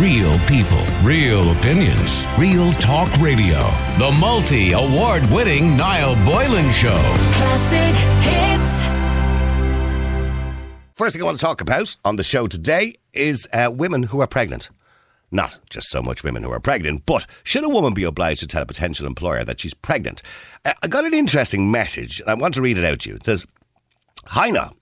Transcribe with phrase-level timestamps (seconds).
[0.00, 3.60] Real people, real opinions, real talk radio.
[3.96, 7.00] The multi award winning Niall Boylan Show.
[7.32, 8.82] Classic hits.
[10.96, 14.20] First thing I want to talk about on the show today is uh, women who
[14.20, 14.68] are pregnant.
[15.30, 18.46] Not just so much women who are pregnant, but should a woman be obliged to
[18.46, 20.22] tell a potential employer that she's pregnant?
[20.66, 23.16] Uh, I got an interesting message, and I want to read it out to you.
[23.16, 23.46] It says,
[24.26, 24.72] Hi, now.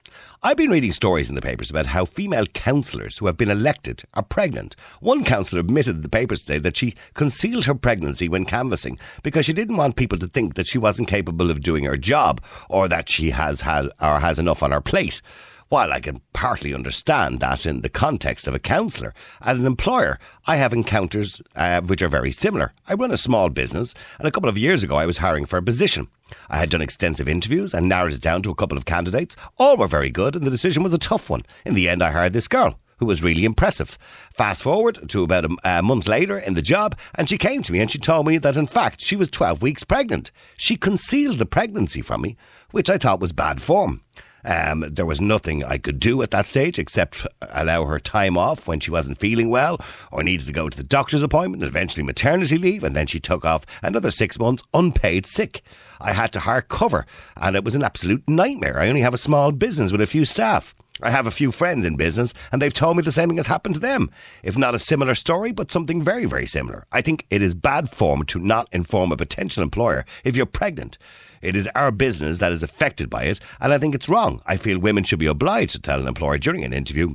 [0.47, 4.03] I've been reading stories in the papers about how female councillors who have been elected
[4.13, 4.77] are pregnant.
[5.01, 9.47] One councillor admitted in the papers today that she concealed her pregnancy when canvassing because
[9.47, 12.89] she didn't want people to think that she wasn't capable of doing her job or
[12.89, 15.23] that she has had or has enough on her plate.
[15.69, 20.19] While I can partly understand that in the context of a councillor, as an employer,
[20.47, 22.73] I have encounters uh, which are very similar.
[22.87, 25.57] I run a small business, and a couple of years ago I was hiring for
[25.57, 26.09] a position.
[26.49, 29.37] I had done extensive interviews and narrowed it down to a couple of candidates.
[29.59, 31.45] All were very good, and the decision was a tough one.
[31.65, 33.99] In the end, I hired this girl who was really impressive.
[34.33, 37.73] Fast forward to about a, a, month later in the job, and she came to
[37.73, 40.31] me and she told me that in fact she was 12 weeks pregnant.
[40.57, 42.37] She concealed the pregnancy from me,
[42.71, 44.03] which I thought was bad form.
[44.45, 48.67] Um, there was nothing I could do at that stage except allow her time off
[48.67, 49.81] when she wasn't feeling well
[50.13, 52.85] or needed to go to the doctor's appointment and eventually maternity leave.
[52.85, 55.63] And then she took off another six months unpaid sick.
[56.01, 57.07] I had to hire cover
[57.37, 58.79] and it was an absolute nightmare.
[58.79, 60.75] I only have a small business with a few staff.
[61.05, 63.47] I have a few friends in business, and they've told me the same thing has
[63.47, 64.11] happened to them.
[64.43, 66.87] If not a similar story, but something very, very similar.
[66.93, 70.97] I think it is bad form to not inform a potential employer if you're pregnant.
[71.43, 74.41] It is our business that is affected by it, and I think it's wrong.
[74.47, 77.15] I feel women should be obliged to tell an employer during an interview,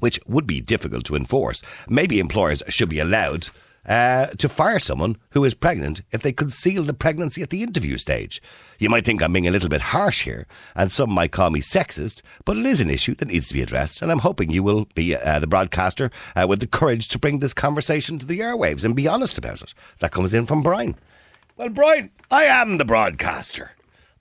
[0.00, 1.62] which would be difficult to enforce.
[1.88, 3.48] Maybe employers should be allowed
[3.86, 7.98] uh, to fire someone who is pregnant if they conceal the pregnancy at the interview
[7.98, 8.42] stage.
[8.78, 11.60] You might think I'm being a little bit harsh here, and some might call me
[11.60, 14.62] sexist, but it is an issue that needs to be addressed, and I'm hoping you
[14.62, 18.40] will be uh, the broadcaster uh, with the courage to bring this conversation to the
[18.40, 19.74] airwaves and be honest about it.
[20.00, 20.96] That comes in from Brian.
[21.56, 23.72] Well, Brian, I am the broadcaster.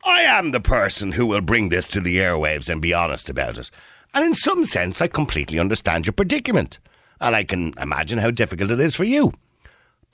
[0.06, 3.58] I am the person who will bring this to the airwaves and be honest about
[3.58, 3.72] it.
[4.14, 6.80] And in some sense, I completely understand your predicament.
[7.20, 9.34] And I can imagine how difficult it is for you.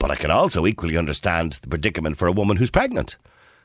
[0.02, 3.16] But I can also equally understand the predicament for a woman who's pregnant.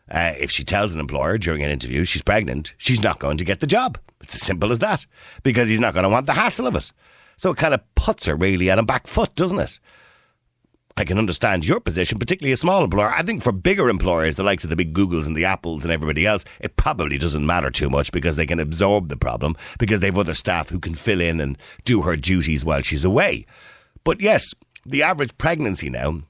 [0.08, 3.44] Uh, if she tells an employer during an interview she's pregnant, she's not going to
[3.44, 3.98] get the job.
[4.22, 5.08] It's as simple as that,
[5.42, 6.92] because he's not going to want the hassle of it.
[7.38, 9.80] So it kind of puts her really on a back foot, doesn't it?
[10.96, 13.09] I can understand your position, particularly a small employer.
[13.09, 15.92] I think for bigger employers, the likes of the big Googles and the Apples and
[15.92, 20.02] everybody else, it probably doesn't matter too much because they can absorb the problem because
[20.02, 23.48] they've other staff who can fill in and do her duties while she's away.
[24.04, 24.54] But yes,
[24.88, 26.22] the average pregnancy now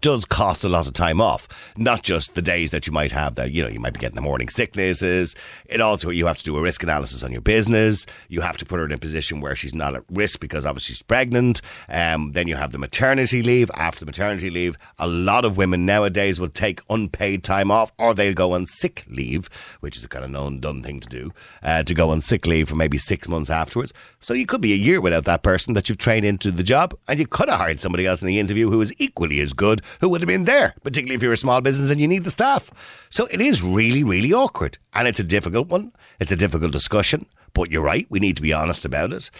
[0.00, 1.48] does cost a lot of time off.
[1.76, 4.14] Not just the days that you might have that, you know, you might be getting
[4.14, 5.34] the morning sicknesses.
[5.66, 8.06] It also, you have to do a risk analysis on your business.
[8.28, 10.94] You have to put her in a position where she's not at risk because obviously
[10.94, 11.62] she's pregnant.
[11.88, 13.70] Um, then you have the maternity leave.
[13.74, 18.14] After the maternity leave, a lot of women nowadays will take unpaid time off or
[18.14, 19.48] they'll go on sick leave,
[19.80, 22.46] which is a kind of known done thing to do, uh, to go on sick
[22.46, 23.92] leave for maybe six months afterwards.
[24.20, 26.94] So you could be a year without that person that you've trained into the job
[27.08, 29.80] and you could have hired somebody else in the interview who is equally as good
[30.00, 32.30] who would have been there, particularly if you're a small business and you need the
[32.30, 32.70] staff.
[33.10, 34.78] So it is really, really awkward.
[34.94, 35.92] And it's a difficult one.
[36.20, 37.26] It's a difficult discussion.
[37.54, 39.30] But you're right, we need to be honest about it.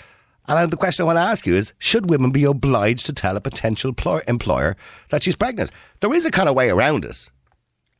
[0.49, 3.37] And the question I want to ask you is should women be obliged to tell
[3.37, 3.93] a potential
[4.29, 4.77] employer
[5.11, 5.71] that she's pregnant?
[6.01, 7.31] There is a kind of way around it.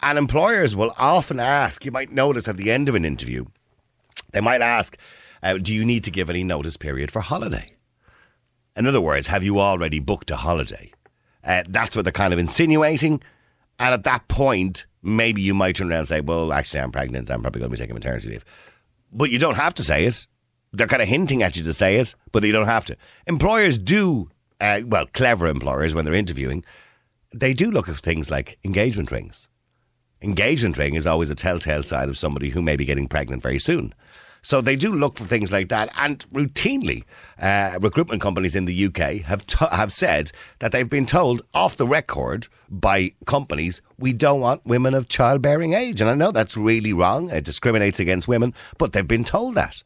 [0.03, 3.47] And employers will often ask, you might notice at the end of an interview,
[4.33, 4.97] they might ask,
[5.43, 7.73] uh, do you need to give any notice period for holiday?
[8.77, 10.93] In other words, have you already booked a holiday?
[11.47, 13.23] Uh, that's what they're kind of insinuating.
[13.79, 17.31] And at that point, maybe you might turn around and say, well, actually, I'm pregnant.
[17.31, 18.45] I'm probably going to be taking maternity leave.
[19.13, 20.27] But you don't have to say it.
[20.73, 22.97] They're kind of hinting at you to say it, but you don't have to.
[23.27, 24.29] Employers do,
[24.61, 26.65] uh, well, clever employers, when they're interviewing,
[27.33, 29.49] they do look at things like engagement rings.
[30.21, 33.59] Engagement ring is always a telltale sign of somebody who may be getting pregnant very
[33.59, 33.95] soon.
[34.47, 37.03] So they do look for things like that, and routinely,
[37.37, 41.85] uh, recruitment companies in the UK have have said that they've been told off the
[41.85, 46.93] record by companies we don't want women of childbearing age, and I know that's really
[46.93, 47.29] wrong.
[47.29, 49.83] It discriminates against women, but they've been told that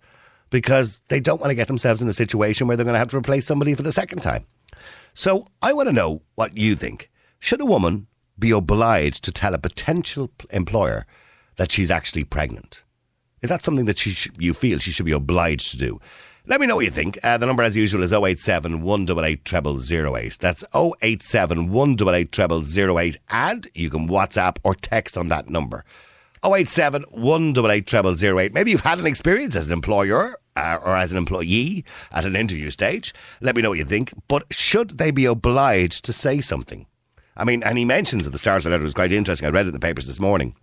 [0.51, 3.09] because they don't want to get themselves in a situation where they're going to have
[3.13, 4.45] to replace somebody for the second time.
[5.15, 7.11] So I want to know what you think.
[7.39, 8.09] Should a woman
[8.39, 11.07] be obliged to tell a potential employer
[11.57, 12.85] that she's actually pregnant?
[13.43, 16.01] Is that something that she sh- you feel she should be obliged to do?
[16.47, 17.19] Let me know what you think.
[17.23, 20.39] Uh, the number, as usual, is 087 188 0008.
[20.41, 23.19] That's 087 188 0008.
[23.29, 25.85] And you can WhatsApp or text on that number.
[26.43, 28.55] 087 188 0008.
[28.55, 32.37] Maybe you've had an experience as an employer uh, or as an employee at an
[32.37, 33.15] interview stage.
[33.41, 34.13] Let me know what you think.
[34.27, 36.87] But should they be obliged to say something?
[37.37, 39.47] I mean, and he mentions at the start of the letter, it was quite interesting.
[39.47, 40.57] I read it in the papers this morning.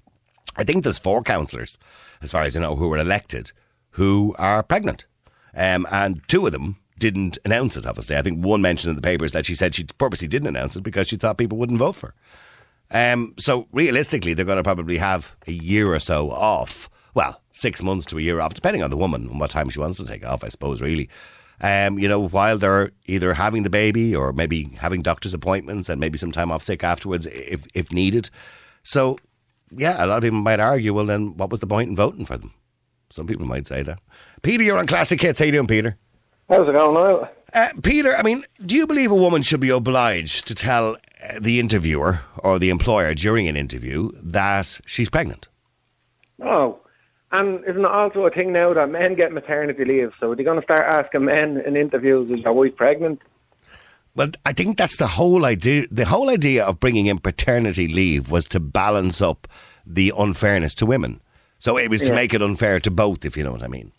[0.56, 1.78] I think there's four councillors,
[2.22, 3.52] as far as I know, who were elected
[3.98, 5.08] who are pregnant.
[5.56, 8.16] Um, and two of them didn't announce it, obviously.
[8.16, 10.84] I think one mentioned in the papers that she said she purposely didn't announce it
[10.84, 12.14] because she thought people wouldn't vote for
[12.92, 13.12] her.
[13.14, 16.90] Um, so realistically, they're going to probably have a year or so off.
[17.16, 19.80] Well, six months to a year off, depending on the woman and what time she
[19.80, 21.10] wants to take off, I suppose, really.
[21.60, 26.00] Um, you know, while they're either having the baby or maybe having doctor's appointments and
[26.00, 28.30] maybe some time off sick afterwards if, if needed.
[28.84, 29.18] So,
[29.72, 32.26] yeah, a lot of people might argue, well, then what was the point in voting
[32.26, 32.54] for them?
[33.10, 34.00] Some people might say that.
[34.42, 35.40] Peter, you're on Classic Hits.
[35.40, 35.98] How you doing, Peter?
[36.50, 37.30] How's it going, Niall?
[37.54, 41.40] Uh, Peter, I mean, do you believe a woman should be obliged to tell uh,
[41.40, 45.48] the interviewer or the employer during an interview that she's pregnant?
[46.38, 46.80] No.
[47.32, 50.12] And isn't it also a thing now that men get maternity leave?
[50.20, 53.22] So are they going to start asking men in interviews, is your wife pregnant?
[54.18, 55.86] Well, I think that's the whole idea.
[55.92, 59.48] The whole idea of bringing in paternity leave was to balance up
[59.86, 61.22] the unfairness to women.
[61.60, 63.92] So it was to make it unfair to both, if you know what I mean.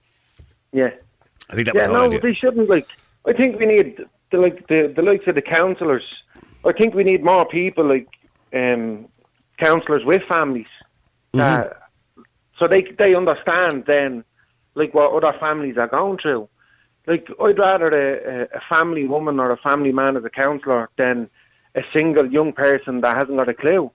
[0.72, 0.90] Yeah.
[1.50, 2.20] I think that Yeah, was the whole no, idea.
[2.20, 2.68] they shouldn't.
[2.68, 2.86] Like,
[3.26, 6.04] I think we need the like the, the likes of the councillors.
[6.64, 8.08] I think we need more people like
[8.52, 9.06] um,
[9.58, 10.66] councillors with families,
[11.34, 12.22] Mm-hmm.
[12.58, 14.24] so they they understand then
[14.74, 16.48] like what other families are going through.
[17.08, 21.28] Like, I'd rather a, a- family woman or a family man as a councillor than
[21.74, 23.90] a single young person that hasn't got a clue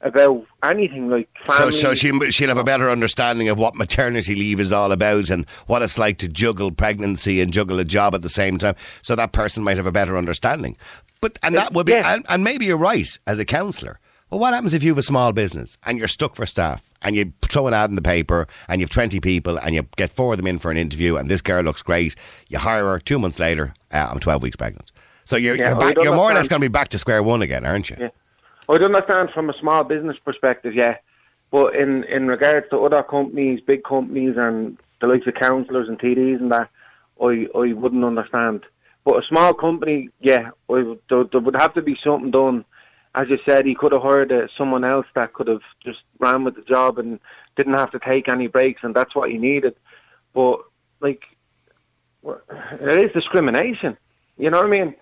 [0.00, 4.60] about anything like So, so she, she'll have a better understanding of what maternity leave
[4.60, 8.22] is all about and what it's like to juggle pregnancy and juggle a job at
[8.22, 8.76] the same time.
[9.02, 10.76] So that person might have a better understanding.
[11.20, 12.14] But and that would be, Yeah.
[12.14, 13.98] and, and maybe you're right as a councillor.
[14.30, 17.16] Well, what happens if you have a small business and you're stuck for staff and
[17.16, 20.10] you throw an ad in the paper and you have 20 people and you get
[20.10, 22.14] four of them in for an interview and this girl looks great.
[22.48, 24.92] You hire her two months later, uh, I'm 12 weeks pregnant.
[25.24, 27.22] So you're, Yeah, you're, back, you're more or less going to be back to square
[27.22, 27.96] one again, aren't you?
[27.98, 28.08] Yeah.
[28.68, 30.96] I'd understand from a small business perspective, yeah.
[31.50, 35.98] But in, in regards to other companies, big companies and the likes of councillors and
[35.98, 36.68] TDs and that,
[37.22, 38.66] I, I wouldn't understand.
[39.04, 42.66] But a small company, yeah, I, there, there would have to be something done.
[43.20, 46.44] As you said, he could have hired uh, someone else that could have just ran
[46.44, 47.18] with the job and
[47.56, 49.74] didn't have to take any breaks, and that's what he needed.
[50.34, 50.60] But,
[51.00, 51.22] like,
[52.24, 53.96] it is discrimination.
[54.36, 54.94] You know what I mean?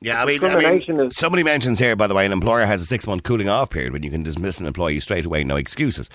[0.00, 2.64] Yeah, I mean, I Discrimination mean is- somebody mentions here, by the way, an employer
[2.66, 5.44] has a six month cooling off period when you can dismiss an employee straight away,
[5.44, 6.10] no excuses.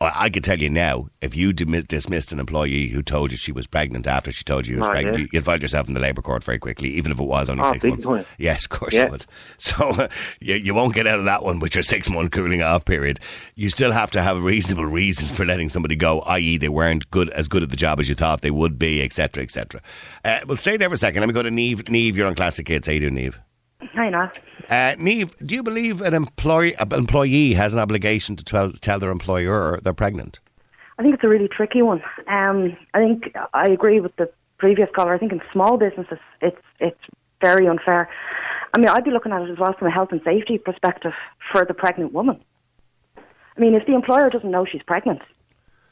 [0.00, 3.52] I I could tell you now, if you dismissed an employee who told you she
[3.52, 5.22] was pregnant after she told you she was Oh, pregnant, yeah.
[5.22, 7.64] you- you'd find yourself in the labour court very quickly, even if it was only
[7.64, 8.04] Oh, six months.
[8.04, 8.24] time.
[8.38, 9.04] Yes, of course Yeah.
[9.06, 9.26] you would.
[9.58, 10.08] So uh,
[10.40, 13.20] you, you won't get out of that one with your six month cooling off period.
[13.54, 17.10] You still have to have a reasonable reason for letting somebody go, i.e., they weren't
[17.10, 19.80] good as good at the job as you thought they would be, etc., etc.
[20.24, 21.20] Uh, well, stay there for a second.
[21.20, 21.88] Let me go to Neve.
[21.88, 22.86] Neve, you're on Classic Hits.
[22.86, 23.40] How you doing, Neve?
[23.80, 24.30] Hi, Niall.
[24.68, 28.98] Uh, Neve, do you believe an employee, an employee has an obligation to tell, tell
[28.98, 30.40] their employer they're pregnant?
[30.98, 32.02] I think it's a really tricky one.
[32.26, 35.14] Um, I think I agree with the previous caller.
[35.14, 37.00] I think in small businesses, it's it's
[37.42, 38.08] very unfair.
[38.72, 41.12] I mean, I'd be looking at it as well from a health and safety perspective
[41.52, 42.40] for the pregnant woman.
[43.16, 45.22] I mean, if the employer doesn't know she's pregnant,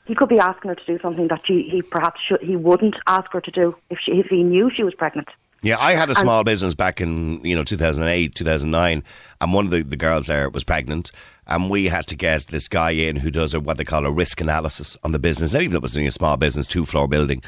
[0.06, 2.96] he could be asking her to do something that she, he perhaps should, he wouldn't
[3.06, 5.28] ask her to do if she, if he knew she was pregnant.
[5.64, 9.02] Yeah, I had a um, small business back in you know 2008, 2009,
[9.40, 11.10] and one of the, the girls there was pregnant,
[11.46, 14.12] and we had to get this guy in who does a, what they call a
[14.12, 15.54] risk analysis on the business.
[15.54, 17.42] Even though it was only a small business, two floor building,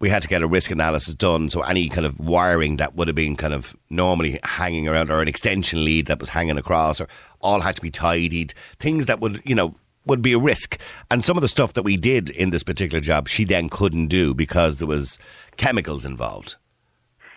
[0.00, 1.48] we had to get a risk analysis done.
[1.48, 5.22] So any kind of wiring that would have been kind of normally hanging around, or
[5.22, 7.08] an extension lead that was hanging across, or
[7.40, 8.52] all had to be tidied.
[8.80, 9.74] Things that would you know
[10.04, 10.78] would be a risk.
[11.10, 14.08] And some of the stuff that we did in this particular job, she then couldn't
[14.08, 15.18] do because there was
[15.56, 16.56] chemicals involved.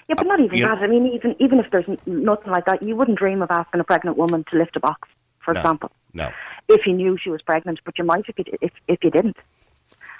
[0.08, 0.78] Yeah, but not even that.
[0.80, 3.84] I mean, even even if there's nothing like that, you wouldn't dream of asking a
[3.84, 5.10] pregnant woman to lift a box,
[5.40, 5.60] for No.
[5.60, 5.92] example.
[6.14, 6.32] No.
[6.70, 9.36] if you knew she was pregnant, but you might if you, if, if you didn't.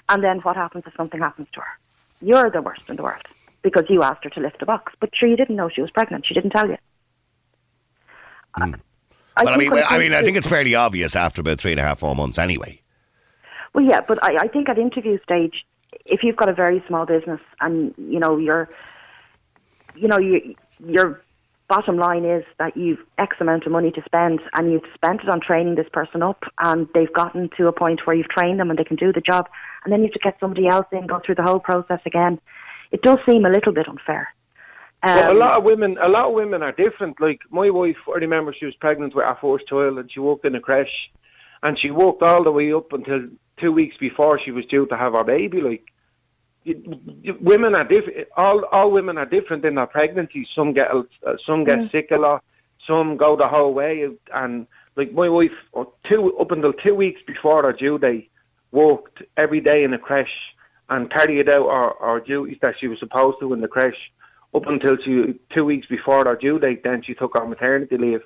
[0.08, 1.78] And then what happens if something happens to her?
[2.20, 3.22] You're the worst in the world
[3.62, 5.90] because you asked her to lift a box, but sure, you didn't know she was
[5.90, 6.26] pregnant.
[6.26, 6.76] She didn't tell you.
[8.56, 8.72] Hmm.
[9.42, 11.80] Well, I mean, it I mean, I think it's fairly obvious after about three and
[11.80, 12.80] a half, four months, anyway.
[13.74, 15.66] Well, yeah, but I, I think at interview stage,
[16.06, 18.68] if you've got a very small business and you know you're,
[19.96, 21.22] you know, you, your
[21.68, 25.28] bottom line is that you've X amount of money to spend, and you've spent it
[25.28, 28.70] on training this person up, and they've gotten to a point where you've trained them
[28.70, 29.48] and they can do the job,
[29.82, 32.38] and then you have to get somebody else in, go through the whole process again.
[32.92, 34.32] It does seem a little bit unfair.
[35.02, 37.20] But a Um, lot of women, a lot of women are different.
[37.20, 40.44] Like my wife, I remember she was pregnant with our first child, and she worked
[40.44, 41.10] in a creche,
[41.62, 44.96] and she worked all the way up until two weeks before she was due to
[44.96, 45.60] have her baby.
[45.60, 45.84] Like,
[47.40, 48.28] women are different.
[48.36, 50.46] All all women are different in their pregnancy.
[50.54, 51.04] Some get uh,
[51.46, 51.90] some get Mm.
[51.92, 52.42] sick a lot.
[52.86, 54.08] Some go the whole way.
[54.32, 58.30] And like my wife, or two up until two weeks before her due date,
[58.72, 60.28] worked every day in a creche
[60.88, 64.10] and carried out our, our duties that she was supposed to in the creche
[64.54, 66.82] up until she two weeks before her due date.
[66.82, 68.22] Then she took her maternity leave,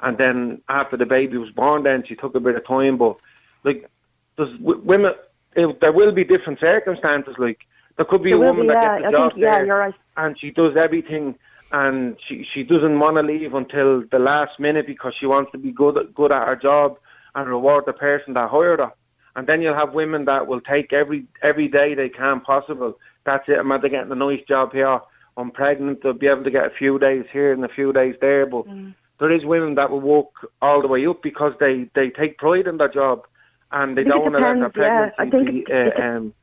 [0.00, 2.98] and then after the baby was born, then she took a bit of time.
[2.98, 3.16] But
[3.64, 3.88] like,
[4.36, 5.12] there's w- women.
[5.56, 7.34] It, there will be different circumstances.
[7.36, 7.58] Like
[7.96, 8.98] there could be There a woman be, that yeah.
[9.00, 9.94] gets a job think, yeah, there you're right.
[10.16, 11.34] and she does everything
[11.72, 15.58] and she she doesn't want to leave until the last minute because she wants to
[15.58, 16.98] be good good at her job
[17.34, 18.90] and reward the person that hired her.
[19.36, 22.98] And then you'll have women that will take every every day they can possible.
[23.24, 23.58] That's it.
[23.60, 24.98] I'm after getting a nice job here.
[25.36, 26.02] I'm pregnant.
[26.02, 28.46] They'll be able to get a few days here and a few days there.
[28.46, 28.94] But Mm.
[29.20, 32.66] there is women that will walk all the way up because they they take pride
[32.66, 33.24] in their job
[33.70, 35.10] and they don't want to let their depends, yeah.
[35.22, 36.34] I pregnancy think be, it- uh, it- um,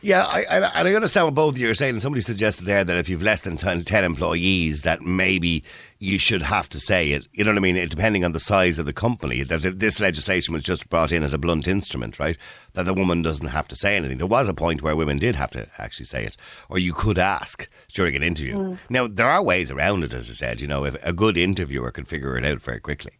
[0.00, 1.94] Yeah, I, I, and I understand what both of you are saying.
[1.94, 5.62] And somebody suggested there that if you've less than 10, 10 employees, that maybe
[5.98, 7.26] you should have to say it.
[7.32, 7.76] You know what I mean?
[7.76, 11.22] It, depending on the size of the company, that this legislation was just brought in
[11.22, 12.36] as a blunt instrument, right?
[12.72, 14.18] That the woman doesn't have to say anything.
[14.18, 16.36] There was a point where women did have to actually say it,
[16.68, 18.56] or you could ask during an interview.
[18.56, 18.78] Mm.
[18.88, 20.60] Now, there are ways around it, as I said.
[20.60, 23.12] You know, if a good interviewer can figure it out very quickly.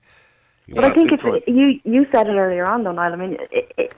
[0.75, 1.81] But I think it's you.
[1.85, 3.13] You said it earlier on, though, Niall.
[3.13, 3.93] I mean, it, it,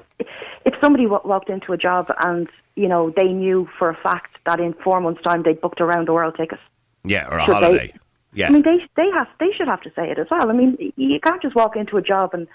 [0.64, 4.36] if somebody wa- walked into a job and you know they knew for a fact
[4.46, 6.58] that in four months' time they'd booked a round the world ticket,
[7.04, 7.94] Yeah, or a Should they- holiday.
[8.36, 8.48] Yeah.
[8.48, 10.50] I mean, they they have they should have to say it as well.
[10.50, 12.48] I mean, you can't just walk into a job and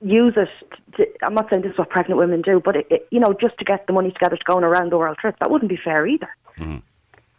[0.00, 0.48] use it.
[0.96, 3.32] To, I'm not saying this is what pregnant women do, but it, it, you know,
[3.40, 5.50] just to get the money together to go on a round the world trip, that
[5.50, 6.28] wouldn't be fair either.
[6.56, 6.76] Mm-hmm.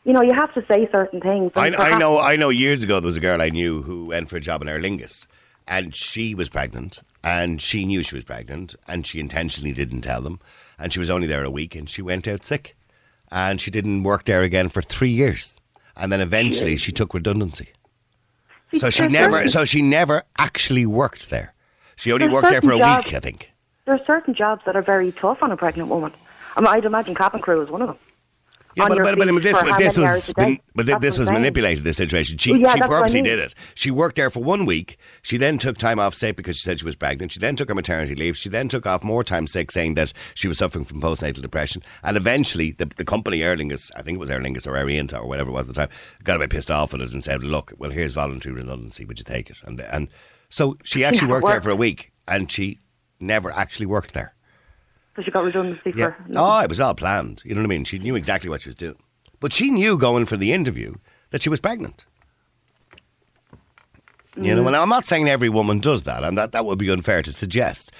[0.03, 1.53] You know, you have to say certain things.
[1.55, 2.19] I, I know.
[2.19, 2.49] I know.
[2.49, 4.79] Years ago, there was a girl I knew who went for a job in Aer
[4.79, 5.25] Lingus,
[5.69, 10.21] and she was pregnant, and she knew she was pregnant, and she intentionally didn't tell
[10.21, 10.39] them,
[10.77, 12.75] and she was only there a week, and she went out sick,
[13.31, 15.61] and she didn't work there again for three years,
[15.95, 17.69] and then eventually she took redundancy.
[18.77, 19.31] So she never.
[19.37, 21.53] certain- So she never actually worked there.
[21.95, 23.51] She only worked there for a certain week, I think.
[23.85, 26.11] there are certain jobs that are very tough on a pregnant woman.
[26.55, 27.97] I mean, I'd imagine cabin crew is one of them.
[28.79, 30.61] Yeah, but, but, but, this, for but how this was day.
[30.75, 31.39] but That's this was saying.
[31.39, 31.83] manipulated.
[31.83, 33.23] This situation, she Well, yeah, she what I purposely mean.
[33.25, 33.55] did it.
[33.75, 34.97] She worked there for one week.
[35.21, 37.31] She then took time off sick because she said she was pregnant.
[37.31, 38.37] She then took her maternity leave.
[38.37, 41.83] She then took off more time sick, saying that she was suffering from postnatal depression.
[42.03, 44.85] And eventually, the, the company Aer Lingus, I think it was Aer Lingus or Aer
[44.85, 45.89] Rianta or whatever it was at the time,
[46.23, 49.05] got a bit pissed off with it and said, "Look, well, here's voluntary redundancy.
[49.05, 50.07] Would you take it?" And and
[50.49, 52.79] so she actually never worked there for a week, and she
[53.19, 54.33] never actually worked there.
[55.19, 56.11] So she got redundancy Yeah.
[56.11, 56.25] for.
[56.35, 57.41] Oh, it was all planned.
[57.43, 57.83] You know what I mean?
[57.83, 58.95] She knew exactly what she was doing.
[59.41, 60.95] But she knew going for the interview
[61.31, 62.05] that she was pregnant.
[64.41, 66.89] You know, and I'm not saying every woman does that, and that, that would be
[66.89, 67.91] unfair to suggest.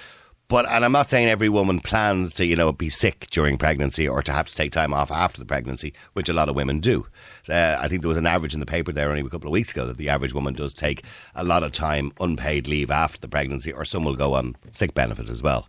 [0.48, 4.08] But and I'm not saying every woman plans to, you know, be sick during pregnancy
[4.08, 6.80] or to have to take time off after the pregnancy, which a lot of women
[6.80, 7.06] do.
[7.48, 9.52] Uh, I think there was an average in the paper there only a couple of
[9.52, 13.20] weeks ago that the average woman does take a lot of time unpaid leave after
[13.20, 15.68] the pregnancy, or some will go on sick benefit as well.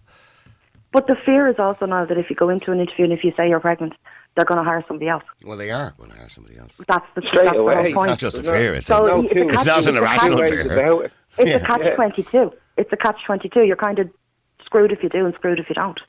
[0.92, 3.24] But the fear is also now that if you go into an interview and if
[3.24, 3.94] you say you're pregnant,
[4.36, 5.24] they're going to hire somebody else.
[5.44, 6.82] Well, they are going to hire somebody else.
[6.88, 7.76] That's the Straight that's away.
[7.76, 8.76] The It's It's not just a fear.
[8.76, 11.04] It's, So No, it's, a it's not an a irrational fear.
[11.06, 11.12] it.
[11.38, 11.56] It's Yeah.
[11.56, 12.52] a catch twenty two.
[12.78, 13.64] It's a catch twenty two.
[13.64, 14.10] You're kind of
[14.66, 16.00] screwed if you do and screwed if you don't.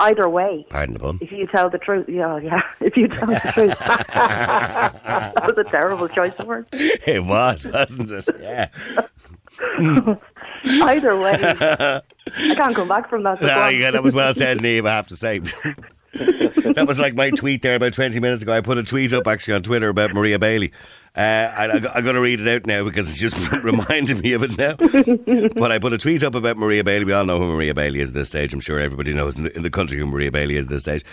[0.00, 1.18] Either way, Pardon the pun.
[1.20, 2.60] if you tell the truth, yeah, yeah.
[2.80, 6.68] If you tell the truth, that was a terrible choice of words.
[6.72, 8.28] It was, wasn't it?
[8.40, 8.68] Yeah.
[10.82, 12.00] Either way, I
[12.54, 13.40] can't come back from that.
[13.42, 15.38] yeah, that was well said, Neve, I have to say.
[16.14, 18.52] that was like my tweet there about 20 minutes ago.
[18.52, 20.72] I put a tweet up actually on Twitter about Maria Bailey.
[21.16, 21.20] Uh,
[21.56, 24.42] and I, I'm going to read it out now because it's just reminding me of
[24.42, 24.74] it now.
[25.54, 27.04] but I put a tweet up about Maria Bailey.
[27.04, 28.54] We all know who Maria Bailey is at this stage.
[28.54, 30.80] I'm sure everybody knows in the, in the country who Maria Bailey is at this
[30.80, 31.04] stage.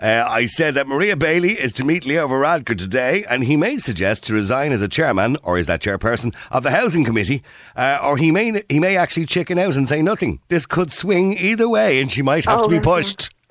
[0.00, 3.78] Uh, I said that Maria Bailey is to meet Leo Varadkar today, and he may
[3.78, 7.42] suggest to resign as a chairman, or is that chairperson, of the housing committee,
[7.76, 10.40] uh, or he may he may actually chicken out and say nothing.
[10.48, 13.30] This could swing either way, and she might have Oh, to be pushed.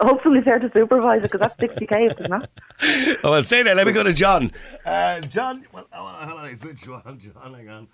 [0.00, 3.18] Hopefully, there to supervise it because that's sixty k, isn't it?
[3.24, 3.74] Oh, well, stay there.
[3.74, 4.52] Let me go to John.
[4.86, 7.18] Uh, John, well, oh, hold on, I switch you on.
[7.18, 7.88] John, hang on.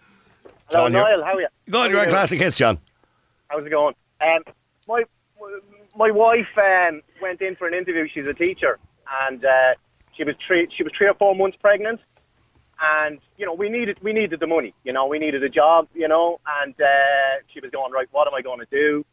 [0.67, 1.25] Hello, John, you're- Niall.
[1.25, 1.49] How are you?
[1.71, 2.11] Go on, How you're on you doing?
[2.11, 2.79] classic hits, John.
[3.49, 3.95] How's it going?
[4.21, 4.41] Um,
[4.87, 5.03] my
[5.97, 8.09] my wife um, went in for an interview.
[8.13, 8.79] She's a teacher,
[9.23, 9.75] and uh,
[10.17, 12.01] she was three she was three or four months pregnant.
[12.83, 14.75] And you know, we needed we needed the money.
[14.85, 15.89] You know, we needed a job.
[15.95, 18.09] You know, and uh, she was going right.
[18.11, 19.05] What am I going to do?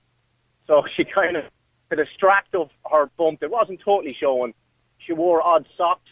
[0.67, 1.45] So she kind of
[1.89, 3.43] to distract of her bump.
[3.43, 4.53] It wasn't totally showing.
[4.97, 6.09] She wore odd socks.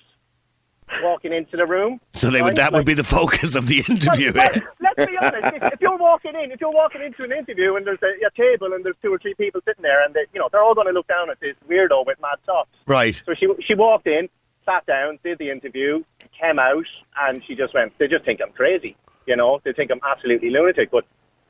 [1.04, 2.00] Walking into the room.
[2.16, 2.46] So they right?
[2.46, 4.32] would, that would Like- be the focus of the interview.
[4.34, 5.56] Well, well, let's be honest.
[5.58, 8.32] If, if you're walking in, if you're walking into an interview and there's a, a
[8.36, 10.76] table and there's two or three people sitting there, and they, you know they're all
[10.76, 12.70] going to look down at this weirdo with mad socks.
[12.86, 13.22] right.
[13.26, 14.30] So she she walked in,
[14.66, 16.04] sat down, did the interview,
[16.40, 16.86] came out,
[17.22, 17.98] and she just went.
[17.98, 18.96] They just think I'm crazy.
[19.26, 20.92] You know, they think I'm absolutely lunatic.
[20.92, 21.06] But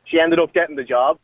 [0.06, 1.18] she ended up getting the job.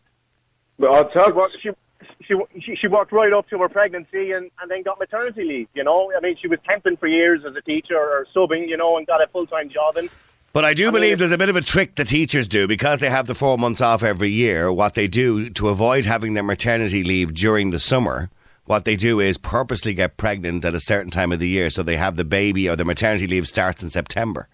[0.80, 1.34] But I'll She talk.
[1.36, 1.72] worked, she,
[2.22, 5.68] she, she, she worked right up to her pregnancy and, and then got maternity leave,
[5.74, 6.12] you know.
[6.16, 9.06] I mean, she was temping for years as a teacher or subbing, you know, and
[9.08, 10.10] got a full-time job in.
[10.54, 12.68] But I do I believe if- there's a bit of a trick the teachers do
[12.68, 14.72] because they have the four months off every year.
[14.72, 18.30] What they do to avoid having their maternity leave during the summer,
[18.66, 21.84] what they do is purposely get pregnant at a certain time of the year so
[21.84, 24.48] they have the baby or the maternity leave starts in September.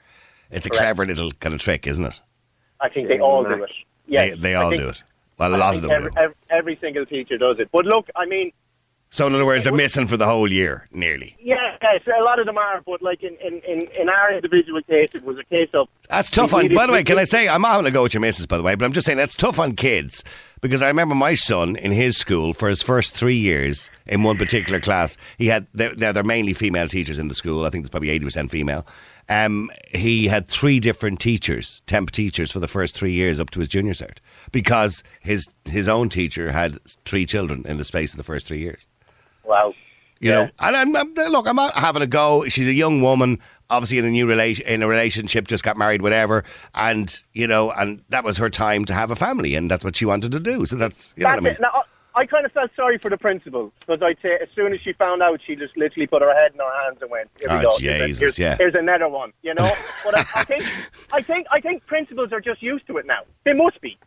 [0.50, 0.82] It's a Correct.
[0.82, 2.20] clever little kind of trick, isn't it?
[2.82, 3.72] I think they all do it.
[4.08, 5.04] Yes, they, they all think- do it.
[5.42, 6.18] Well, a lot of them every, do.
[6.18, 7.70] every, every single teacher does it.
[7.72, 8.52] But look, I mean,
[9.10, 11.36] So, in other words, they're missing for the whole year, nearly.
[11.42, 14.82] yeah, yes, a lot of them are, but like in, in, in, in our individual
[14.84, 16.74] case, it was a case of That's tough on.
[16.74, 18.56] By the way, can I say I'm not having to go with your missus, by
[18.58, 20.24] the way, but I'm just saying that's tough on kids
[20.62, 24.38] because I remember my son in his school for his first three years in one
[24.38, 25.18] particular class.
[25.38, 27.66] He had they're, they're mainly female teachers in the school.
[27.66, 28.86] I think there's probably eighty percent female.
[29.32, 33.60] Um, he had three different teachers, temp teachers, for the first three years up to
[33.60, 34.18] his junior cert
[34.52, 38.60] because his his own teacher had three children in the space of the first three
[38.60, 38.90] years.
[39.46, 39.74] wow.
[40.20, 40.36] You Yeah.
[40.36, 42.48] know, and I'm, I'm, look, I'm not having a go.
[42.48, 43.40] She's a young woman,
[43.72, 46.44] obviously in a new relation, in a relationship, just got married, whatever,
[46.76, 49.96] and you know, and that was her time to have a family, and that's what
[49.96, 50.66] she wanted to do.
[50.68, 51.58] So that's you know That's what I mean.
[51.62, 51.84] Now,
[52.16, 54.82] I, I kind of felt sorry for the principal because I'd say as soon as
[54.82, 57.50] she found out, she just literally put her head in her hands and went, "Here
[57.50, 57.78] we Oh, go.
[57.80, 58.56] Here's Jesus, here's, yeah.
[58.58, 59.72] here's another one." You know.
[60.04, 60.64] But I, I think,
[61.14, 63.22] I think, I think principals are just used to it now.
[63.44, 63.98] They must be.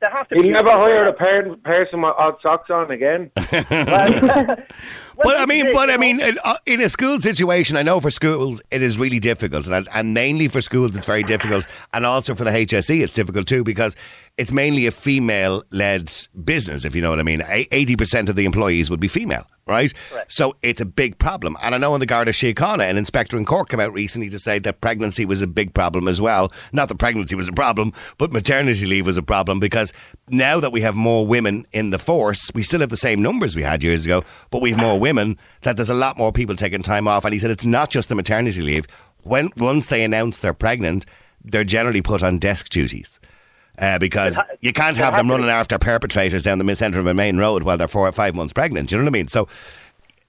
[0.00, 0.34] They have to.
[0.34, 3.30] He'll never used hire a per- person with odd socks on again.
[3.70, 4.56] Well,
[5.22, 8.10] But I mean, but I mean, in, uh, in a school situation, I know for
[8.10, 12.34] schools it is really difficult, and, and mainly for schools it's very difficult, and also
[12.34, 13.94] for the HSE it's difficult too because
[14.36, 16.12] it's mainly a female-led
[16.44, 16.84] business.
[16.84, 19.92] If you know what I mean, eighty percent of the employees would be female, right?
[20.10, 20.32] Correct.
[20.32, 23.44] So it's a big problem, and I know in the Garda Síochána, an inspector in
[23.44, 26.52] Cork came out recently to say that pregnancy was a big problem as well.
[26.72, 29.92] Not that pregnancy was a problem, but maternity leave was a problem because
[30.28, 33.54] now that we have more women in the force, we still have the same numbers
[33.54, 35.36] we had years ago, but we have more women.
[35.62, 38.08] That there's a lot more people taking time off, and he said it's not just
[38.08, 38.86] the maternity leave.
[39.22, 41.04] When once they announce they're pregnant,
[41.44, 43.20] they're generally put on desk duties.
[43.78, 47.06] Uh, because ha- you can't have them running after perpetrators down the mid centre of
[47.06, 48.88] a main road while they're four or five months pregnant.
[48.88, 49.28] Do you know what I mean?
[49.28, 49.48] So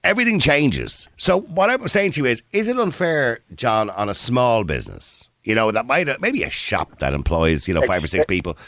[0.04, 1.08] everything changes.
[1.16, 5.28] So what I'm saying to you is, is it unfair, John, on a small business?
[5.44, 8.58] You know, that might maybe a shop that employs you know five or six people.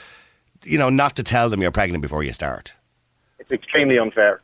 [0.64, 2.73] You know, not to tell them you're pregnant before you start.
[3.40, 4.40] It's extremely unfair.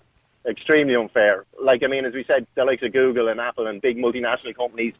[0.49, 1.45] Extremely unfair.
[1.63, 4.55] Like, I mean, as we said, the likes of Google and Apple and big multinational
[4.55, 4.95] companies,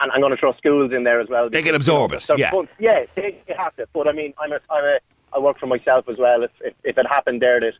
[0.00, 1.50] and I'm going to throw schools in there as well.
[1.50, 2.50] They can absorb it, yeah.
[2.50, 3.86] fun- Yeah, they, have to.
[3.92, 4.98] But I mean, I'm a, I'm a,
[5.32, 6.42] I work for myself as well.
[6.44, 7.74] If, if, if it happened there that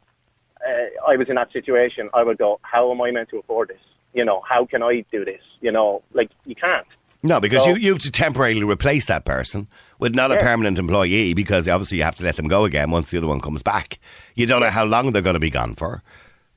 [0.67, 3.69] uh, I was in that situation, I would go, how am I meant to afford
[3.69, 3.81] this?
[4.13, 5.41] You know, how can I do this?
[5.61, 6.87] You know, like, you can't.
[7.23, 9.67] No, because So- you you have to temporarily replace that person
[9.99, 13.11] with not a permanent employee because obviously you have to let them go again once
[13.11, 13.99] the other one comes back.
[14.35, 16.03] You don't know how long they're going to be gone for.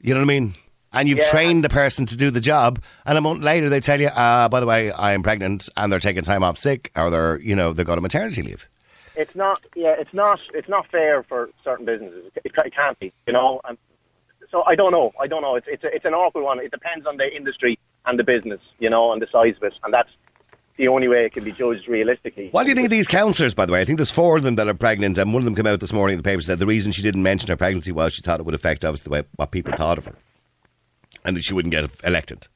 [0.07, 0.55] You know what I mean?
[0.93, 1.29] And you've Yeah.
[1.29, 4.47] trained the person to do the job, and a month later they tell you, uh,
[4.47, 7.57] by the way, I am pregnant, and they're taking time off sick, or they're you
[7.57, 8.69] know they're going on maternity leave.
[9.17, 13.11] it's not yeah it's not it's not fair for certain businesses it, it can't be
[13.25, 13.77] you know and
[14.51, 16.71] so I don't know I don't know it's it's a, it's an awkward one it
[16.71, 19.91] depends on the industry and the business you know and the size of it and
[19.93, 20.11] that's
[20.77, 23.53] the only way it can be judged realistically What do you think of these councillors,
[23.53, 23.81] by the way?
[23.81, 25.79] I think there's four of them that are pregnant, and one of them came out
[25.79, 28.21] this morning in the paper said the reason she didn't mention her pregnancy was she
[28.21, 30.15] thought it would affect obviously the way, what people thought of her,
[31.25, 32.47] and that she wouldn't get elected.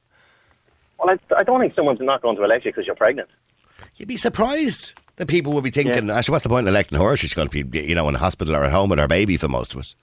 [1.00, 3.30] well I, I don't think someone's not going to elect you because you're pregnant
[3.96, 7.16] You'd be surprised that people would be thinking, actually, what's the point in electing her?
[7.16, 9.38] She's going to be, you know, in a hospital or at home with her baby
[9.38, 9.96] for most of it.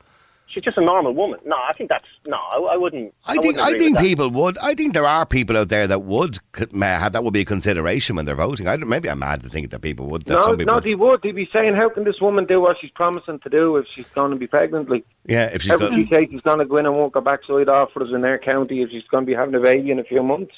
[0.49, 3.45] She's just a normal woman no I think that's no I, I wouldn't I think
[3.57, 4.03] wouldn't I think with that.
[4.09, 4.59] people would.
[4.59, 7.41] I think there are people out there that would could- may have that would be
[7.41, 8.67] a consideration when they're voting.
[8.67, 10.23] I don't, maybe I'm mad to think that people would.
[10.23, 10.85] That No, some people no, would.
[10.85, 11.21] he would.
[11.23, 14.09] He'd be saying, "How can this woman do what she's promising to do if she's
[14.11, 16.65] going to be pregnant?" Like, yeah, if she's how got, she say she's going to
[16.65, 19.25] go in and walk her backside off for us in their county if she's going
[19.25, 20.55] to be having a baby in a few months?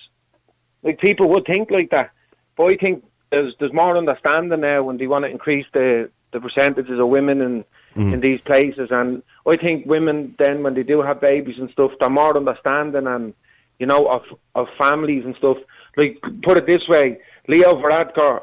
[0.82, 2.10] Like, people would think like that.
[2.56, 6.40] But I think there's there's more understanding now when they want to increase the the
[6.40, 7.64] percentages of women
[7.96, 11.70] in in these places, and I think women then when they do have babies and
[11.70, 13.34] stuff, they're more understanding and
[13.78, 14.22] you know of
[14.54, 15.56] of families and stuff.
[15.96, 18.42] Like, put it this way, Leo Varadkar,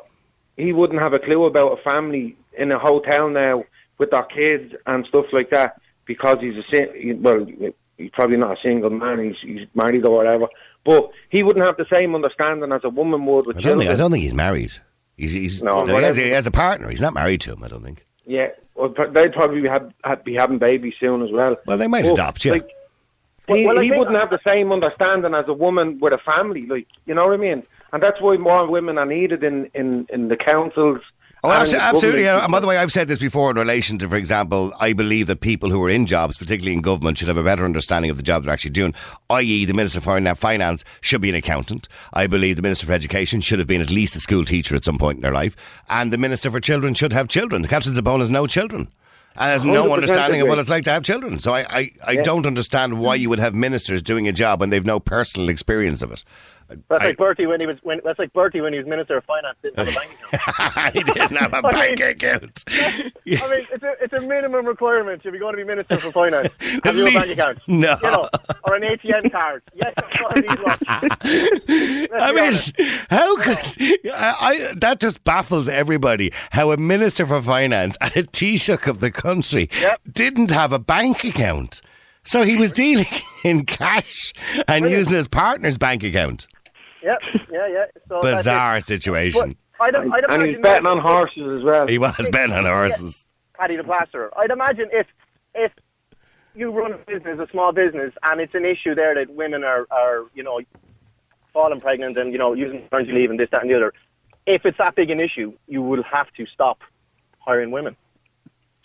[0.58, 3.64] he wouldn't have a clue about a family in a hotel now
[3.98, 7.46] with their kids and stuff like that because he's a well,
[7.98, 9.24] he's probably not a single man.
[9.24, 10.48] He's he's married or whatever.
[10.84, 13.88] But he wouldn't have the same understanding as a woman would with I don't, children.
[13.88, 14.74] think, I don't think he's married.
[15.18, 16.90] He's, he's No, no, he, has, he has a partner.
[16.90, 18.04] He's not married to him, I don't think.
[18.28, 21.56] Yeah, well, they'd probably be, have, have, be having babies soon as well.
[21.66, 22.54] Well, they might But, adopt, yeah.
[22.54, 22.70] Like,
[23.48, 26.66] he Well, I he wouldn't have the same understanding as a woman with a family,
[26.66, 27.64] like you know what I mean.
[27.94, 31.00] And that's why more women are needed in in, in the councils.
[31.44, 32.24] Oh, and absolutely.
[32.24, 32.44] Yeah.
[32.44, 35.28] And by the way, I've said this before in relation to, for example, I believe
[35.28, 38.18] that people who are in jobs, particularly in government, should have a better understanding of
[38.18, 38.96] the job they're actually doing.
[39.30, 41.88] I.e., the Minister for Fin- Finance should be an accountant.
[42.14, 44.84] I believe the Minister for Education should have been at least a school teacher at
[44.84, 45.56] some point in their life.
[45.90, 47.62] And the Minister for Children should have children.
[47.62, 48.88] The Katherine Zappone has no children.
[49.40, 51.38] And has no understanding of what it's like to have children.
[51.38, 54.72] So I, I, I don't understand why you would have ministers doing a job when
[54.72, 56.24] they've no personal experience of it.
[56.70, 59.18] That's I- like Bertie when he was when that's like Bertie when he was Minister
[59.18, 60.94] of Finance didn't have a bank account.
[60.94, 62.64] he didn't have a bank mean- account.
[62.68, 66.12] I mean, it's a it's a minimum requirement if you're going to be Minister for
[66.12, 66.50] Finance.
[66.84, 67.60] Have you a bank account?
[67.68, 67.98] no.
[68.04, 68.30] You know,
[68.66, 69.64] or an ATM card.
[69.76, 70.84] Yes, that's what these lots.
[70.88, 72.74] I mean, honest.
[73.10, 73.58] how could
[74.14, 74.74] I, I?
[74.76, 76.32] That just baffles everybody.
[76.52, 80.02] How a minister for finance and a Taoiseach of the country Yep.
[80.12, 81.82] didn't have a bank account,
[82.24, 83.06] so he was dealing
[83.44, 84.34] in cash
[84.68, 84.92] and Brilliant.
[84.92, 86.48] using his partner's bank account.
[87.08, 87.86] Yep, yeah, yeah.
[88.10, 88.50] So that's it.
[88.50, 89.58] Bizarre But situation.
[89.80, 91.88] I'd, I'd and imagine he's betting on horses as well.
[91.88, 93.26] He was betting on horses.
[93.54, 94.30] Paddy the plasterer.
[94.38, 95.08] I'd imagine if
[95.56, 95.72] if
[96.54, 99.88] you run a business, a small business, and it's an issue there that women are,
[99.90, 100.60] are you know
[101.54, 103.94] falling pregnant and you know using maternity leave and this, that, and the other.
[104.46, 106.80] If it's that big an issue, you will have to stop
[107.40, 107.96] hiring women.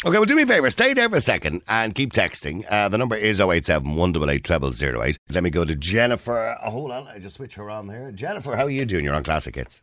[0.04, 0.68] Okay, well, do me a favour.
[0.68, 2.64] Stay there for a second and keep texting.
[2.68, 5.16] Uh, the number is 087 188 0008.
[5.30, 6.58] Let me go to Jennifer.
[6.60, 8.10] Oh, hold on, I just switch her on there.
[8.10, 9.04] Jennifer, how are you doing?
[9.04, 9.80] You're on Classic Hits.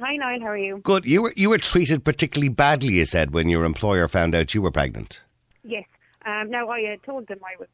[0.00, 0.40] Hi, Niall.
[0.40, 0.78] How are you?
[0.78, 1.04] Good.
[1.04, 4.62] You were you were treated particularly badly, you said, when your employer found out you
[4.62, 5.22] were pregnant.
[5.62, 5.84] Yes.
[6.24, 7.68] Um, now, I had told them I was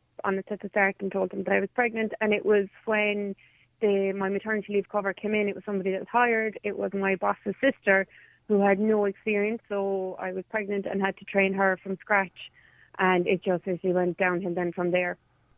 [0.50, 3.37] at the start and told them that I was pregnant, and it was when
[3.80, 5.48] the my maternity leave cover came in.
[5.48, 6.59] It was somebody that was hired.
[6.64, 8.09] It was my boss's sister
[8.48, 12.50] who had no experience, so I was pregnant and had to train her from scratch,
[12.98, 15.16] and it just actually went downhill then from there.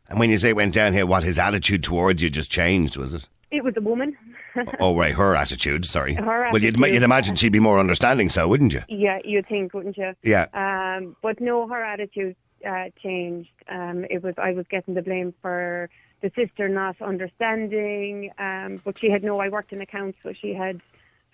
[0.08, 3.28] And when you say went downhill, what his attitude towards you just changed, was it?
[3.50, 4.16] It was a woman.
[4.80, 5.84] oh, right, her attitude.
[5.84, 6.14] Sorry.
[6.14, 8.82] Her well, you'd, you'd imagine she'd be more understanding, so wouldn't you?
[8.88, 10.14] yeah, you'd think, wouldn't you?
[10.22, 10.46] Yeah.
[10.52, 13.50] Um, but no, her attitude uh, changed.
[13.68, 15.88] Um, it was I was getting the blame for
[16.22, 19.38] the sister not understanding, um, but she had no.
[19.40, 20.80] I worked in accounts, so she had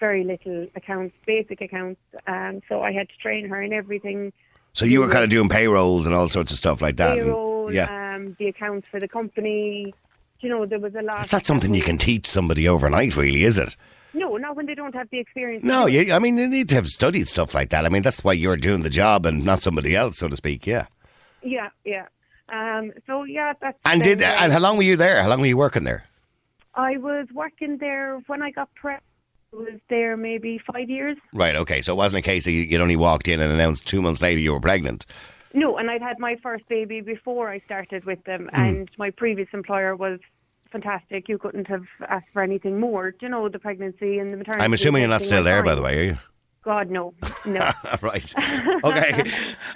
[0.02, 2.00] very little accounts, basic accounts.
[2.26, 4.32] Um, so I had to train her in everything.
[4.72, 7.20] So you were kind of doing payrolls and all sorts of stuff like that.
[7.20, 8.14] and- yeah.
[8.16, 9.94] um, the accounts for the company.
[10.40, 11.24] You know, there was a lot.
[11.26, 13.76] Is that something you can teach somebody overnight, really, is it?
[14.12, 15.64] No, not when they don't have the experience.
[15.64, 17.86] No, you, I mean, you need to have studied stuff like that.
[17.86, 20.66] I mean, that's why you're doing the job and not somebody else, so to speak,
[20.66, 20.86] yeah.
[21.42, 22.06] Yeah, yeah.
[22.48, 23.78] Um, so yeah, that's.
[23.84, 25.22] And did uh, and how long were you there?
[25.22, 26.02] How long were you working there?
[26.74, 29.04] I was working there when I got pregnant.
[29.52, 31.16] Was there maybe five years.
[31.34, 31.82] Right, okay.
[31.82, 34.22] So it wasn't a case that you- you'd only walked in and announced two months
[34.22, 35.04] later you were pregnant.
[35.54, 38.60] No, and I'd had my first baby before I started with them, Hmm.
[38.60, 40.18] and my previous employer was
[40.70, 41.28] fantastic.
[41.28, 43.10] You couldn't have asked for anything more.
[43.10, 44.64] Do you know the pregnancy and the maternity?
[44.64, 46.18] I'm assuming you're not still there, by the way, are you?
[46.64, 47.12] God, no,
[47.44, 47.72] no.
[48.02, 48.32] right.
[48.84, 49.30] Okay.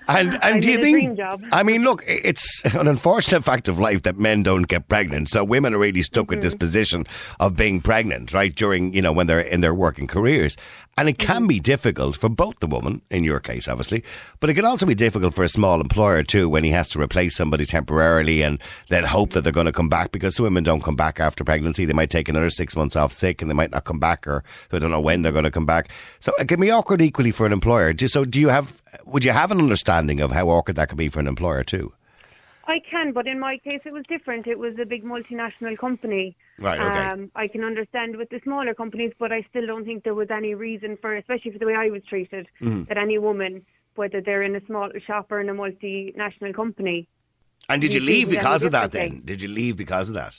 [0.09, 1.19] And and do you think?
[1.53, 5.29] I mean, look, it's an unfortunate fact of life that men don't get pregnant.
[5.29, 6.59] So women are really stuck with this Mm-hmm.
[6.59, 7.05] position
[7.41, 8.55] of being pregnant, right?
[8.55, 10.57] During you know when they're in their working careers,
[10.97, 11.33] and it Mm-hmm.
[11.33, 14.05] can be difficult for both the woman, in your case, obviously,
[14.41, 17.01] but it can also be difficult for a small employer too when he has to
[17.01, 20.63] replace somebody temporarily and then hope that they're going to come back because some women
[20.65, 21.85] don't come back after pregnancy.
[21.85, 24.45] They might take another six months off sick and they might not come back, or
[24.71, 25.91] they don't know when they're going to come back.
[26.21, 27.95] So it can be awkward equally for an employer.
[28.07, 28.75] So do you have?
[29.07, 31.93] Would you have an understanding of how awkward that can be for an employer too?
[32.69, 34.47] I can, but in my case, it was different.
[34.47, 36.37] It was a big multinational company.
[36.59, 36.99] Right, okay.
[37.11, 40.31] Um, I can understand with the smaller companies, but I still don't think there was
[40.31, 42.85] any reason for, especially for the way I was treated, Mm-hmm.
[42.85, 47.07] that any woman, whether they're in a small shop or in a multinational company,
[47.69, 48.91] And did you leave because of that?
[48.93, 50.35] Then did you leave because of that?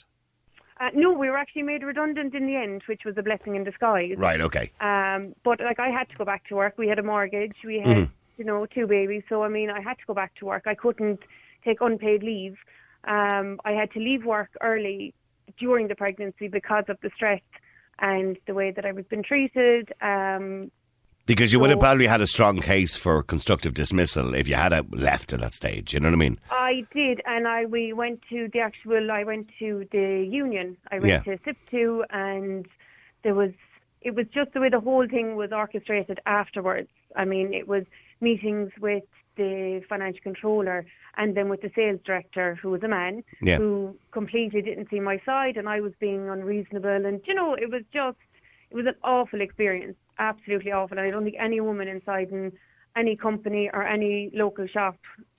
[0.80, 3.64] Uh, no, we were actually made redundant in the end, which was a blessing in
[3.64, 4.14] disguise.
[4.16, 4.40] Right.
[4.40, 4.70] Okay.
[4.80, 6.74] Um, but like I had to go back to work.
[6.78, 7.56] We had a mortgage.
[7.64, 8.12] We had, Mm-hmm.
[8.38, 9.22] you know, two babies.
[9.28, 10.64] So I mean, I had to go back to work.
[10.66, 11.20] I couldn't
[11.64, 12.56] take unpaid leave.
[13.04, 15.14] Um, I had to leave work early
[15.58, 17.40] during the pregnancy because of the stress
[17.98, 19.92] and the way that I was being treated.
[20.00, 20.70] Um,
[21.26, 24.72] Because you would have probably had a strong case for constructive dismissal if you had
[24.72, 25.92] uh, left at that stage.
[25.94, 26.38] You know what I mean?
[26.50, 29.10] I did, and I we went to the actual.
[29.10, 30.76] I went to the union.
[30.90, 31.20] I went Yeah.
[31.36, 32.66] to SIPTU, and
[33.22, 33.52] there was.
[34.00, 36.88] It was just the way the whole thing was orchestrated afterwards.
[37.16, 37.84] I mean, it was
[38.20, 39.02] meetings with
[39.38, 40.84] the financial controller
[41.16, 43.56] and then with the sales director who was a man Yeah.
[43.56, 47.00] who completely didn't see my side and I was being unreasonable.
[47.08, 48.18] And you know it was just
[48.70, 50.98] it was an awful experience absolutely awful.
[50.98, 52.52] And I don't think any woman inside in
[52.96, 54.96] any company or any local shop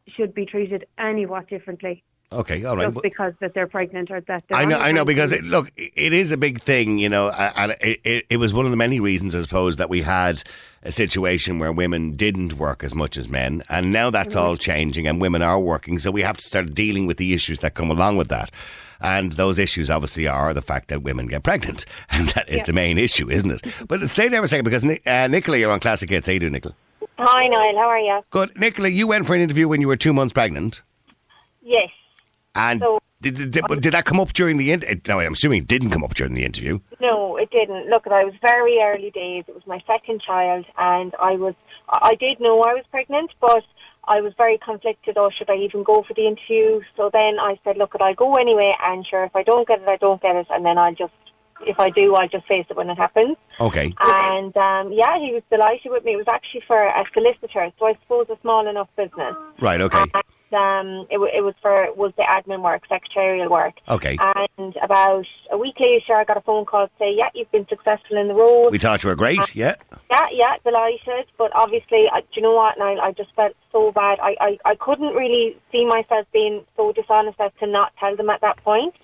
[0.07, 2.91] should be treated any what differently Okay, all right.
[2.93, 5.71] just because that they're pregnant or that they're I know, I know, because it, look,
[5.75, 8.77] it is a big thing, you know, and it, it, it was one of the
[8.77, 10.43] many reasons, I suppose, that we had
[10.83, 15.07] a situation where women didn't work as much as men, and now that's all changing,
[15.07, 17.89] and women are working, so we have to start dealing with the issues that come
[17.89, 18.51] along with that.
[19.01, 22.63] And those issues obviously are the fact that women get pregnant, and that is Yeah.
[22.65, 23.61] the main issue, isn't it?
[23.87, 26.27] But stay there for a second because Ni- uh, Nicola, you're on Classic Hits.
[26.27, 26.75] How you doing, Nicola?
[27.17, 27.75] Hi, Niall.
[27.75, 28.21] How are you?
[28.29, 28.89] Good, Nicola.
[28.89, 30.83] You went for an interview when you were two months pregnant,
[31.63, 31.89] Yes.
[32.59, 35.01] And So- did, did, did, that come up during the interview?
[35.07, 36.79] No, I'm assuming it didn't come up during the interview.
[37.01, 37.89] No, it didn't.
[37.89, 39.43] Look, I was very early days.
[39.47, 41.53] It was my second child, and I was.
[41.89, 43.63] I did know I was pregnant, but
[44.05, 45.17] I was very conflicted.
[45.17, 46.81] Oh, should I even go for the interview?
[46.95, 49.87] So then I said, look, I'll go anyway, and sure, if I don't get it,
[49.87, 51.13] I don't get it, and then I'll just.
[51.65, 53.37] If I do, I'll just face it when it happens.
[53.59, 53.93] Okay.
[53.99, 56.13] And um, yeah, he was delighted with me.
[56.13, 59.35] It was actually for a solicitor, so I suppose a small enough business.
[59.59, 60.03] Right, okay.
[60.13, 63.73] And um, it, it was for it was the admin work, secretarial work.
[63.87, 64.17] Okay.
[64.57, 67.67] And about a week later, I got a phone call to say, "Yeah, you've been
[67.67, 69.75] successful in the role." We thought you were great, yeah.
[70.09, 71.25] yeah, yeah, delighted.
[71.37, 72.77] But obviously, I, do you know what?
[72.77, 73.01] Niall?
[73.01, 74.19] I just felt so bad.
[74.21, 78.29] I, I, I couldn't really see myself being so dishonest as to not tell them
[78.29, 78.95] at that point.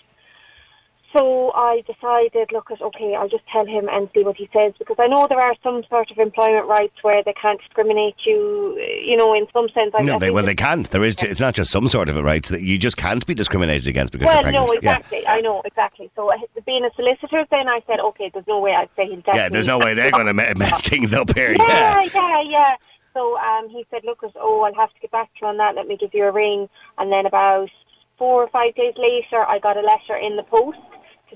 [1.15, 4.73] So I decided, look, at okay, I'll just tell him and see what he says
[4.77, 8.77] because I know there are some sort of employment rights where they can't discriminate you.
[9.01, 9.91] You know, in some sense.
[9.93, 10.89] I, No, they, well, they can't.
[10.89, 11.15] There is.
[11.21, 14.11] It's not just some sort of a rights That you just can't be discriminated against
[14.11, 14.83] because Well, you're no, pregnant.
[14.83, 15.27] exactly.
[15.27, 16.11] I know exactly.
[16.15, 19.21] So uh, being a solicitor, then I said, okay, there's no way I'd say he'll
[19.27, 19.35] yeah.
[19.35, 21.53] Yeah, there's no way they're going to mess things up here.
[21.53, 22.09] Yeah, Yeah.
[22.13, 22.75] yeah, yeah.
[23.13, 25.75] So um, he said, look, oh, I'll have to get back to you on that.
[25.75, 26.67] Let me give you a ring.
[26.97, 27.69] And then about
[28.17, 30.77] four or five days later, I got a letter in the post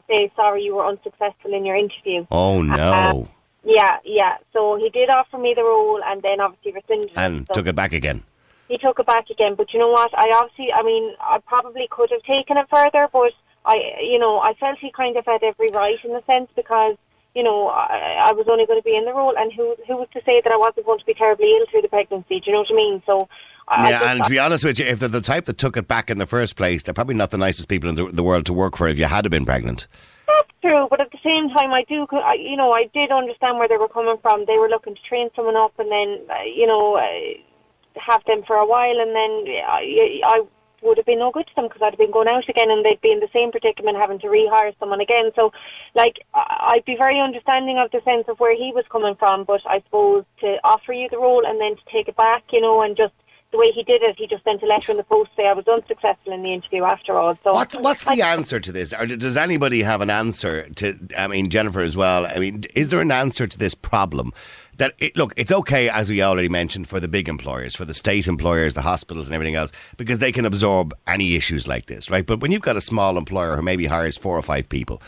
[0.09, 2.25] say, sorry, you were unsuccessful in your interview.
[2.31, 3.29] Oh uh, no!
[3.63, 4.37] Yeah, yeah.
[4.51, 7.17] So he did offer me the role and then obviously rescinded it.
[7.17, 8.23] and So took it back again.
[8.69, 9.55] he took it back again.
[9.55, 10.11] But you know what?
[10.17, 13.33] I obviously, I mean, I probably could have taken it further, but
[13.65, 16.95] I, you know, I felt he kind of had every right in a sense because,
[17.35, 19.97] you know, I, I was only going to be in the role, and who, who
[19.97, 22.39] was to say that I wasn't going to be terribly ill through the pregnancy?
[22.39, 23.03] Do you know what I mean?
[23.05, 23.27] So,
[23.69, 25.87] I, Yeah, and to be honest with you, if they're the type that took it
[25.87, 28.45] back in the first place, they're probably not the nicest people in the, the world
[28.47, 28.87] to work for.
[28.87, 29.87] If you had been pregnant,
[30.27, 33.59] That's true, but at the same time, I do, I, you know, I did understand
[33.59, 34.45] where they were coming from.
[34.45, 38.43] They were looking to train someone up and then, uh, you know, uh, have them
[38.47, 39.31] for a while, and then
[39.67, 40.41] I, I
[40.81, 42.83] would have been no good to them because I'd have been going out again, and
[42.85, 45.31] they'd be in the same predicament, having to rehire someone again.
[45.35, 45.51] So,
[45.95, 49.61] like, I'd be very understanding of the sense of where he was coming from, but
[49.65, 52.81] I suppose to offer you the role and then to take it back, you know,
[52.81, 53.13] and just.
[53.51, 55.53] The way he did it, he just sent a letter in the post say I
[55.53, 57.35] was unsuccessful in the interview after all.
[57.43, 58.93] So what's what's the answer to this?
[58.93, 60.99] Or does anybody have an answer to?
[61.17, 62.27] I mean, Jennifer as well.
[62.27, 64.33] I mean, is there an answer to this problem?
[64.77, 67.95] That it, look, it's okay as we already mentioned for the big employers, for the
[67.95, 72.09] state employers, the hospitals, and everything else, because they can absorb any issues like this,
[72.09, 72.25] right?
[72.25, 75.01] But when you've got a small employer who maybe hires four or five people,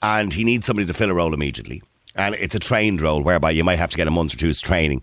[0.00, 1.82] and he needs somebody to fill a role immediately,
[2.16, 4.60] and it's a trained role whereby you might have to get a month or two's
[4.60, 5.02] training.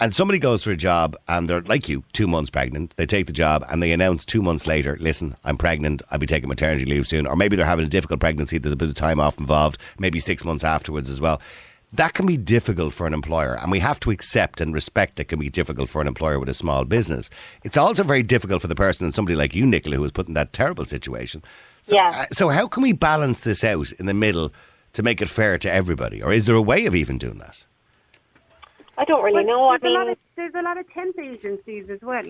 [0.00, 2.94] And somebody goes for a job and they're like you, two months pregnant.
[2.96, 6.02] They take the job and they announce two months later, listen, I'm pregnant.
[6.10, 7.26] I'll be taking maternity leave soon.
[7.26, 8.58] Or maybe they're having a difficult pregnancy.
[8.58, 11.40] There's a bit of time off involved, maybe six months afterwards as well.
[11.92, 13.54] That can be difficult for an employer.
[13.58, 16.48] And we have to accept and respect that can be difficult for an employer with
[16.48, 17.28] a small business.
[17.64, 20.28] It's also very difficult for the person and somebody like you, Nicola, who was put
[20.28, 21.42] in that terrible situation.
[21.82, 22.08] So, Yeah.
[22.14, 24.52] uh, so how can we balance this out in the middle
[24.92, 26.22] to make it fair to everybody?
[26.22, 27.64] Or is there a way of even doing that?
[28.98, 29.68] I don't really know.
[29.68, 32.24] I there's, a lot of, there's a lot of temp agencies as well.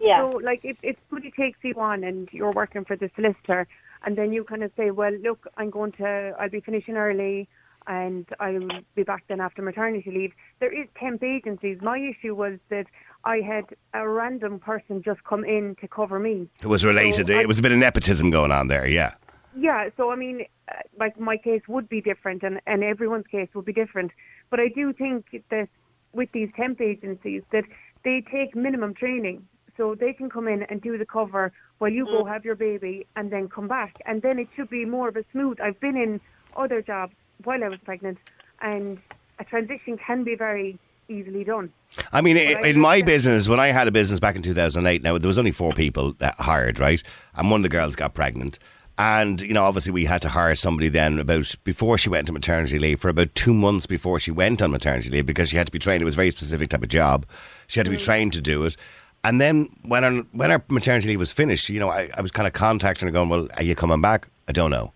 [0.00, 0.18] yeah.
[0.30, 3.66] So, like, if, if somebody takes you on and you're working for the solicitor,
[4.04, 7.48] and then you kind of say, well, look, I'm going to, I'll be finishing early,
[7.86, 10.32] and I'll be back then after maternity leave.
[10.60, 11.78] There is temp agencies.
[11.82, 12.86] My issue was that
[13.24, 16.48] I had a random person just come in to cover me.
[16.60, 17.26] It was related.
[17.28, 19.14] So I- it was a bit of nepotism going on there, yeah.
[19.54, 23.48] Yeah, so I mean, uh, like my case would be different, and, and everyone's case
[23.54, 24.10] would be different.
[24.48, 25.68] But I do think that
[26.12, 27.64] with these temp agencies, that
[28.04, 29.46] they take minimum training,
[29.76, 32.28] so they can come in and do the cover while you go mm.
[32.28, 35.24] have your baby, and then come back, and then it should be more of a
[35.32, 35.60] smooth.
[35.60, 36.20] I've been in
[36.56, 38.18] other jobs while I was pregnant,
[38.60, 38.98] and
[39.38, 41.72] a transition can be very easily done.
[42.12, 44.36] I mean, But i I in my that- business, when I had a business back
[44.36, 47.02] in 2008, now there was only four people that hired, right?
[47.34, 48.58] And one of the girls got pregnant.
[48.98, 52.32] And, you know, obviously we had to hire somebody then about before she went into
[52.32, 55.66] maternity leave for about two months before she went on maternity leave because she had
[55.66, 56.02] to be trained.
[56.02, 57.26] It was a very specific type of job.
[57.68, 58.76] She had to be trained to do it.
[59.24, 62.30] and then when her, when her maternity leave was finished, you know, I, I was
[62.30, 64.92] kind of contacting her, going, "Well, are you coming back?" I don't know.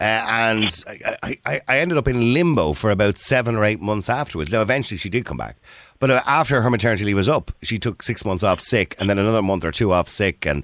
[0.00, 0.84] Uh, and
[1.22, 4.50] I, I, I ended up in limbo for about seven or eight months afterwards.
[4.50, 5.56] Now, eventually, she did come back,
[5.98, 9.10] but uh, after her maternity leave was up, she took six months off sick, and
[9.10, 10.62] then another month or two off sick, and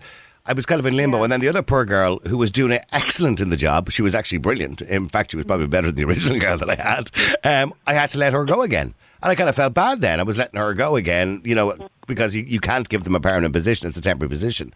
[0.48, 1.22] I was kind of in limbo.
[1.22, 4.14] And then the other poor girl who was doing excellent in the job, she was
[4.14, 4.82] actually brilliant.
[4.82, 7.10] In fact, she was probably better than the original girl that I had.
[7.44, 8.94] Um, I had to let her go again.
[9.22, 10.20] And I kind of felt bad then.
[10.20, 13.20] I was letting her go again, you know, because you, you can't give them a
[13.20, 13.88] permanent position.
[13.88, 14.72] It's a temporary position,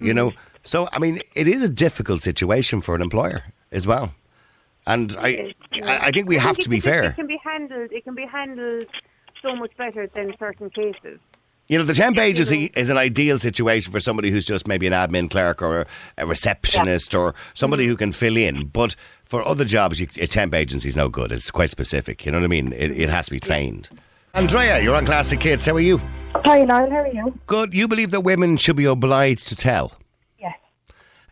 [0.00, 0.32] you know.
[0.64, 4.12] So, I mean, it is a difficult situation for an employer as well.
[4.86, 7.04] And I, I I think we have to be fair.
[7.10, 7.92] It can be handled.
[7.92, 8.86] It can be handled
[9.42, 11.18] so much better than certain cases.
[11.68, 14.92] You know, the temp agency is an ideal situation for somebody who's just maybe an
[14.92, 15.84] admin clerk or
[16.16, 17.90] a receptionist or somebody Mm-hmm.
[17.90, 18.66] who can fill in.
[18.66, 21.32] But for other jobs, you, a temp agency is no good.
[21.32, 22.24] It's quite specific.
[22.24, 22.72] You know what I mean?
[22.72, 23.90] It, it has to be trained.
[24.34, 25.66] Andrea, you're on Classic Hits.
[25.66, 25.98] How are you?
[26.44, 26.88] Hi, Niall.
[26.90, 27.36] How are you?
[27.46, 27.74] Good.
[27.74, 29.92] You believe that women should be obliged to tell?
[30.38, 30.54] Yes.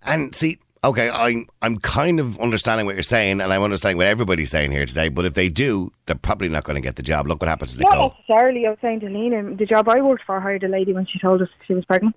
[0.04, 4.06] And see, okay, I'm I'm kind of understanding what you're saying, and I'm understanding what
[4.06, 5.08] everybody's saying here today.
[5.08, 7.26] But if they do, they're probably not going to get the job.
[7.26, 8.14] Look what happened to Not Nicole.
[8.18, 8.66] necessarily.
[8.66, 11.18] I was saying to Lena, the job I worked for hired a lady when she
[11.18, 12.14] told us she was pregnant.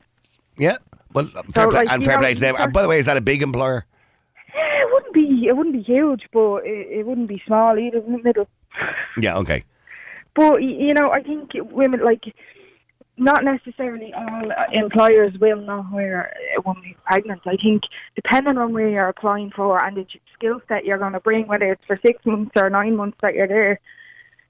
[0.58, 0.78] Yeah.
[1.14, 2.56] Well, fair play, like, and fair know, play to them.
[2.60, 3.86] And by the way, is that a big employer?
[4.54, 5.48] It wouldn't be.
[5.48, 8.00] It wouldn't be huge, but it, it wouldn't be small either.
[8.00, 8.48] In the middle.
[9.20, 9.38] Yeah.
[9.38, 9.64] Okay.
[10.36, 12.26] But you know, I think women like
[13.18, 17.42] not necessarily all employers will not hire a woman who's pregnant.
[17.46, 17.84] I think
[18.16, 21.72] depending on where you're applying for and the skill set you're going to bring, whether
[21.72, 23.80] it's for six months or nine months that you're there,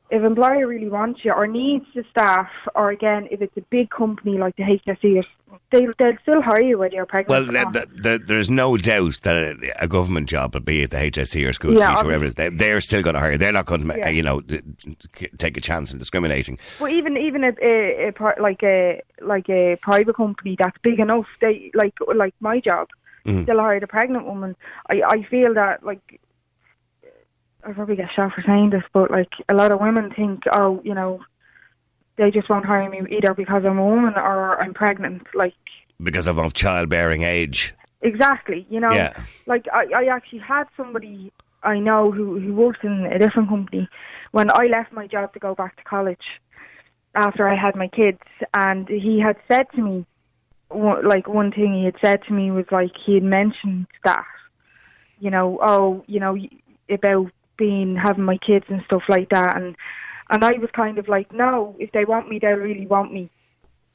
[0.09, 3.89] if employer really wants you or needs the staff, or again, if it's a big
[3.89, 5.23] company like the HSE,
[5.71, 7.49] they they'll still hire you whether you're Well, pregnant.
[7.49, 7.73] or th- not.
[7.73, 11.47] th- th- there's no doubt that a, a government job, would be it the HSE
[11.47, 13.37] or school Yeah, teacher, whoever it is, they, they're still going to hire.
[13.37, 14.09] They're not going to, Yeah.
[14.09, 14.41] you know,
[15.37, 16.57] take a chance in discriminating.
[16.79, 21.25] Well, even even a, a, a like a like a private company that's big enough,
[21.41, 22.87] they like like my job,
[23.25, 23.43] Mhm.
[23.43, 24.55] still hire a pregnant woman.
[24.89, 26.19] I I feel that like
[27.63, 30.81] I probably get shot for saying this, but like a lot of women think, oh,
[30.83, 31.21] you know,
[32.17, 35.27] they just won't hire me either because I'm a woman or I'm pregnant.
[35.33, 35.53] Like
[36.01, 37.73] Because I'm of childbearing age.
[38.01, 38.91] exactly, you know.
[38.91, 39.21] Yeah.
[39.45, 41.31] Like I, I actually had somebody
[41.63, 43.89] I know who who works in a different company.
[44.31, 46.41] When I left my job to go back to college
[47.15, 48.21] after I had my kids,
[48.53, 50.05] and he had said to me,
[50.71, 54.25] like one thing he had said to me was like he had mentioned that,
[55.19, 56.37] you know, oh, you know,
[56.89, 59.75] about being having my kids and stuff like that, and
[60.29, 63.29] and I was kind of like, no, if they want me, they'll really want me.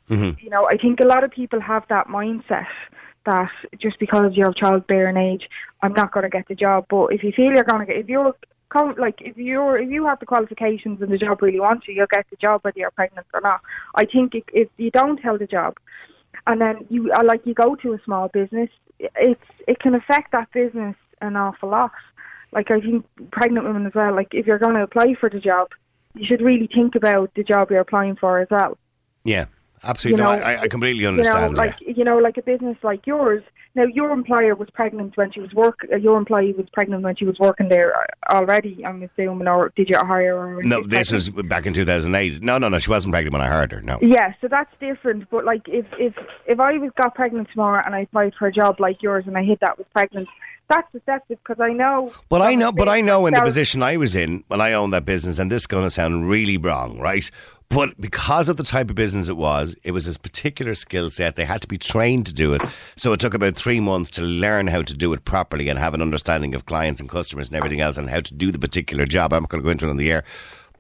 [0.09, 0.43] Mhm.
[0.43, 2.67] You know, I think a lot of people have that mindset
[3.25, 5.49] that just because you're of childbearing age,
[5.83, 6.87] I'm not going to get the job.
[6.89, 8.35] But if you feel you're going to get, if you're
[8.99, 12.07] like if you're if you have the qualifications and the job really wants you, you'll
[12.07, 13.61] get the job whether you're pregnant or not.
[13.95, 15.77] I think if, if you don't tell the job,
[16.47, 20.33] and then you uh, like you go to a small business, it's it can affect
[20.33, 21.93] that business an awful lot.
[22.53, 24.15] Like I think pregnant women as well.
[24.15, 25.69] Like if you're going to apply for the job,
[26.15, 28.79] you should really think about the job you're applying for as well.
[29.25, 29.47] Yeah.
[29.85, 30.23] Absolutely.
[30.23, 31.55] You no, know, I, I completely You understand.
[31.55, 33.43] know, like you know, like a business like yours.
[33.75, 35.81] Now, your employer was pregnant when she was work.
[35.91, 38.85] Uh, your employee was pregnant when she was working there uh, already.
[38.85, 40.63] I'm assuming, or did you hire her?
[40.63, 40.69] yeah.
[40.69, 41.35] No, this pregnant?
[41.35, 42.43] was back in 2008.
[42.43, 42.79] No, no, no.
[42.79, 43.81] She wasn't pregnant when I hired her.
[43.81, 43.99] No.
[44.03, 45.29] Yeah, so that's different.
[45.31, 46.15] But like, if if
[46.47, 49.37] if I was got pregnant tomorrow and I applied for a job like yours and
[49.39, 50.29] I hit that was pregnant,
[50.73, 52.13] that's deceptive because I know.
[52.29, 54.93] But I know, but I know in the position I was in when I owned
[54.93, 57.31] that business, and this is going to sound really wrong, right?
[57.69, 61.37] But because of the type of business it was, it was this particular skill set.
[61.37, 62.61] They had to be trained to do it.
[62.97, 65.95] So it took about three months to learn how to do it properly and have
[65.95, 69.07] an understanding of clients and customers and everything else and how to do the particular
[69.07, 69.33] job.
[69.33, 70.25] I'm not going to go into it on the air.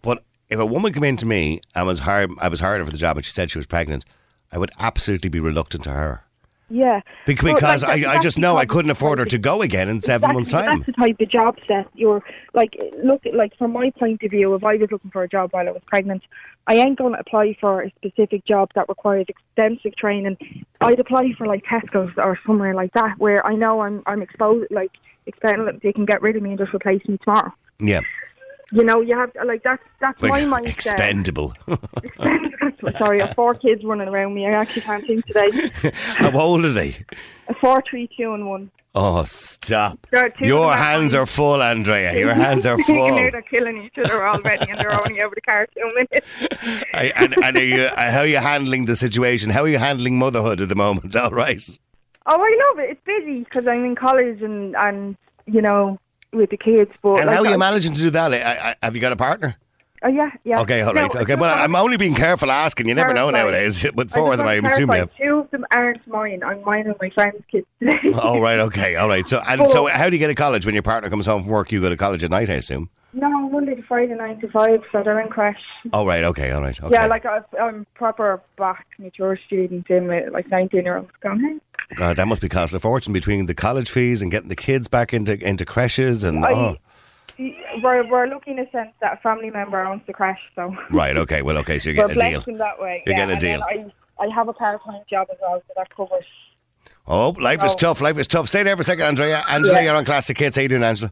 [0.02, 2.92] But if a woman came in to me and was hired, I was hired for
[2.92, 4.04] the job and she said she was pregnant,
[4.50, 6.24] I would absolutely be reluctant to hire her.
[6.72, 9.38] Yeah, But, Because like, I, I that's just know I because couldn't afford her to
[9.38, 10.78] go again in seven months' time.
[10.78, 12.74] That's the type of job set you're like.
[13.04, 15.68] Look, like from my point of view, if I was looking for a job while
[15.68, 16.22] I was pregnant,
[16.66, 20.38] I ain't going to apply for a specific job that requires extensive training.
[20.80, 24.70] I'd apply for like Tesco's or somewhere like that, where I know I'm I'm exposed,
[24.70, 24.92] like
[25.26, 27.52] expecting that they can get rid of me and just replace me tomorrow.
[27.80, 28.00] Yeah.
[28.72, 30.68] You know, you have like that's that's Like, my mindset.
[30.68, 31.54] expendable.
[32.02, 32.98] Expendable.
[32.98, 34.46] Sorry, I have four kids running around me.
[34.46, 35.70] I actually can't think today.
[35.94, 36.96] How old are they?
[37.48, 38.70] A four, three, two, and one.
[38.94, 40.06] Oh, stop.
[40.10, 42.18] There are two Your hands are are full, Andrea.
[42.18, 43.14] Your hands are full.
[43.14, 46.26] They're killing each other already, and they're only over the car two minutes.
[46.92, 49.50] I, and and are you, uh, how are you handling the situation?
[49.50, 51.14] How are you handling motherhood at the moment?
[51.16, 51.62] All right.
[52.26, 52.90] Oh, I love it.
[52.90, 55.98] It's busy because I'm in college and and you know
[56.32, 56.90] with the kids.
[57.02, 58.32] But And like, how are you managing to do that?
[58.32, 59.56] I, I, have you got a partner?
[60.04, 60.60] Oh yeah, yeah.
[60.60, 62.88] Okay, all No, Okay, but I'm only being careful asking.
[62.88, 63.86] You never know nowadays.
[63.94, 65.10] But four of them, I'm assuming have.
[65.16, 66.42] Two of them aren't mine.
[66.42, 67.98] I'm mine and my friend's kids today.
[68.14, 68.58] Oh, right.
[68.58, 68.96] Okay.
[68.96, 69.26] All right.
[69.26, 71.42] So, and But- so, how do you get to college when your partner comes home
[71.42, 71.70] from work?
[71.70, 72.90] You go to college at night, I assume.
[73.12, 75.56] no, Monday to Friday, nine to five, so they're in creche.
[75.92, 76.24] Oh, right.
[76.24, 76.50] Okay.
[76.50, 76.80] All right.
[76.82, 76.92] Okay.
[76.92, 81.40] Yeah, like i I'm proper back mature student in with like 19 year olds going,
[81.40, 81.58] hey.
[81.96, 84.88] God, that must be costing a fortune between the college fees and getting the kids
[84.88, 86.44] back into into creches and.
[86.44, 86.76] I- oh.
[87.82, 91.16] We're, we're lucky in a sense that a family member owns the creche, so Right.
[91.16, 91.40] Okay.
[91.42, 91.56] Well.
[91.58, 91.78] Okay.
[91.78, 92.58] So you're getting a deal.
[92.58, 93.02] that way.
[93.06, 93.26] You're yeah.
[93.26, 96.24] getting a then I, I have a part time job as well, so that covers.
[97.06, 98.00] Oh, life is tough.
[98.00, 98.48] Life is tough.
[98.48, 99.42] Stay there for a second, Andrea.
[99.48, 99.80] Angela, Yeah.
[99.86, 100.56] you're on Classic Hits.
[100.56, 101.10] How you doing, Angela?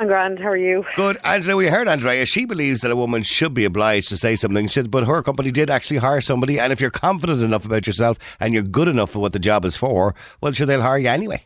[0.00, 0.38] I'm grand.
[0.38, 0.84] How are you?
[0.94, 1.18] Good.
[1.24, 2.24] Angela, we heard Andrea.
[2.24, 5.50] She believes that a woman should be obliged to say something, She- but her company
[5.50, 6.60] did actually hire somebody.
[6.60, 9.64] And if you're confident enough about yourself and you're good enough for what the job
[9.64, 11.44] is for, well, sure, they'll hire you anyway.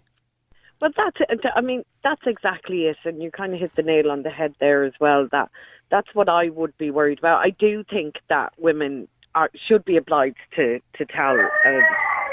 [0.83, 1.17] Well, that's.
[1.31, 4.31] Uh, I mean, that's exactly it, and you kind of hit the nail on the
[4.31, 5.29] head there as well.
[5.33, 5.49] That
[5.91, 7.39] that's what I would be worried about.
[7.39, 11.83] I do think that women are should be obliged to to tell a,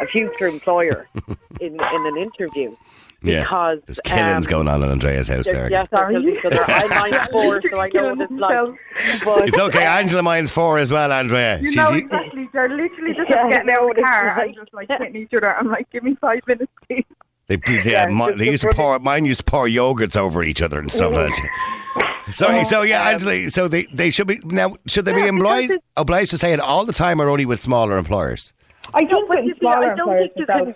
[0.01, 1.07] a future employer
[1.61, 2.75] in in an interview
[3.21, 5.69] because There's killings um, going on in Andrea's house there.
[5.69, 6.63] Yes, they're killing each other.
[6.67, 9.23] I'm four, so I know what it's like.
[9.25, 9.85] But It's okay.
[9.99, 11.59] Angela mine's four as well, Andrea.
[11.59, 12.49] You She's know e- exactly.
[12.53, 14.47] They're literally just Yeah, getting know out of the car like.
[14.47, 15.55] and just like hitting each other.
[15.55, 17.05] I'm like, give me five minutes, please.
[17.47, 18.97] They, they, Yeah, my- they used to pour.
[18.99, 22.15] Mine used to pour yogurts over each other and stuff like that.
[22.31, 22.63] Sorry.
[22.63, 23.49] So yeah, Angela.
[23.49, 24.75] So they, they should be now.
[24.87, 27.45] Should they be Yeah, because obliged obliged to say it all the time, or only
[27.47, 28.53] with smaller employers?
[28.93, 30.67] I No, think but with you see, smaller I don't employers think you myself.
[30.67, 30.75] can.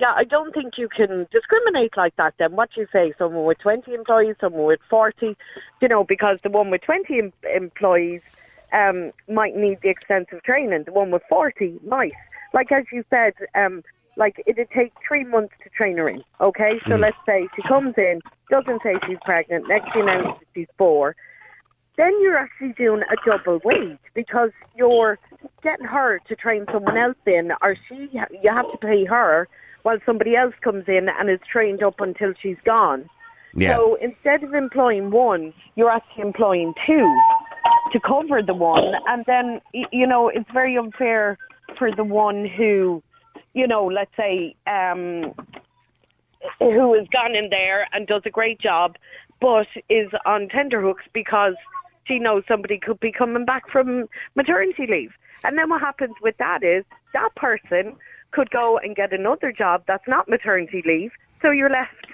[0.00, 2.34] Yeah, I don't think you can discriminate like that.
[2.38, 5.36] Then what do you say, someone with twenty employees, someone with forty,
[5.80, 8.20] you know, because the one with twenty em- employees
[8.72, 10.84] um, might need the extensive training.
[10.84, 12.12] The one with forty might.
[12.54, 13.82] Like as you said, um,
[14.16, 16.22] like it'd take three months to train her in.
[16.40, 18.20] Okay, so let's say she comes in,
[18.52, 21.16] doesn't say she's pregnant, next she announces she's four.
[21.96, 25.18] Then you're actually doing a double wage because you're
[25.62, 29.48] getting her to train someone else in, or she you have to pay her
[29.88, 33.08] while somebody else comes in and is trained up until she's gone.
[33.54, 33.74] Yeah.
[33.74, 37.08] So instead of employing one, you're actually employing two
[37.92, 41.38] to cover the one, and then you know it's very unfair
[41.78, 43.02] for the one who,
[43.54, 45.32] you know, let's say um,
[46.58, 48.98] who has gone in there and does a great job,
[49.40, 51.54] but is on tenterhooks because
[52.04, 55.14] she knows somebody could be coming back from maternity leave.
[55.44, 56.84] And then what happens with that is
[57.14, 57.96] that person
[58.32, 61.12] could go and get another job that's not maternity leave,
[61.42, 62.06] so you're left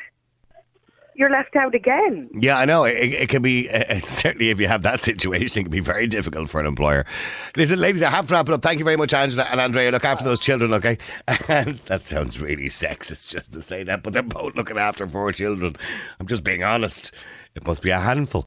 [1.17, 2.29] you're left out again.
[2.35, 2.85] Yeah, I know.
[2.85, 6.07] It, it can be, uh, certainly if you have that situation, it can be very
[6.07, 7.07] difficult for an employer.
[7.57, 8.63] Listen, ladies, I have to wrap it up.
[8.63, 9.91] Thank you very much, Angela and Andrea.
[9.91, 10.99] Look after those children, okay?
[11.49, 15.31] And that sounds really sexist just to say that, but they're both looking after four
[15.31, 15.77] children.
[16.19, 17.13] I'm just being honest.
[17.55, 18.47] It must be a handful.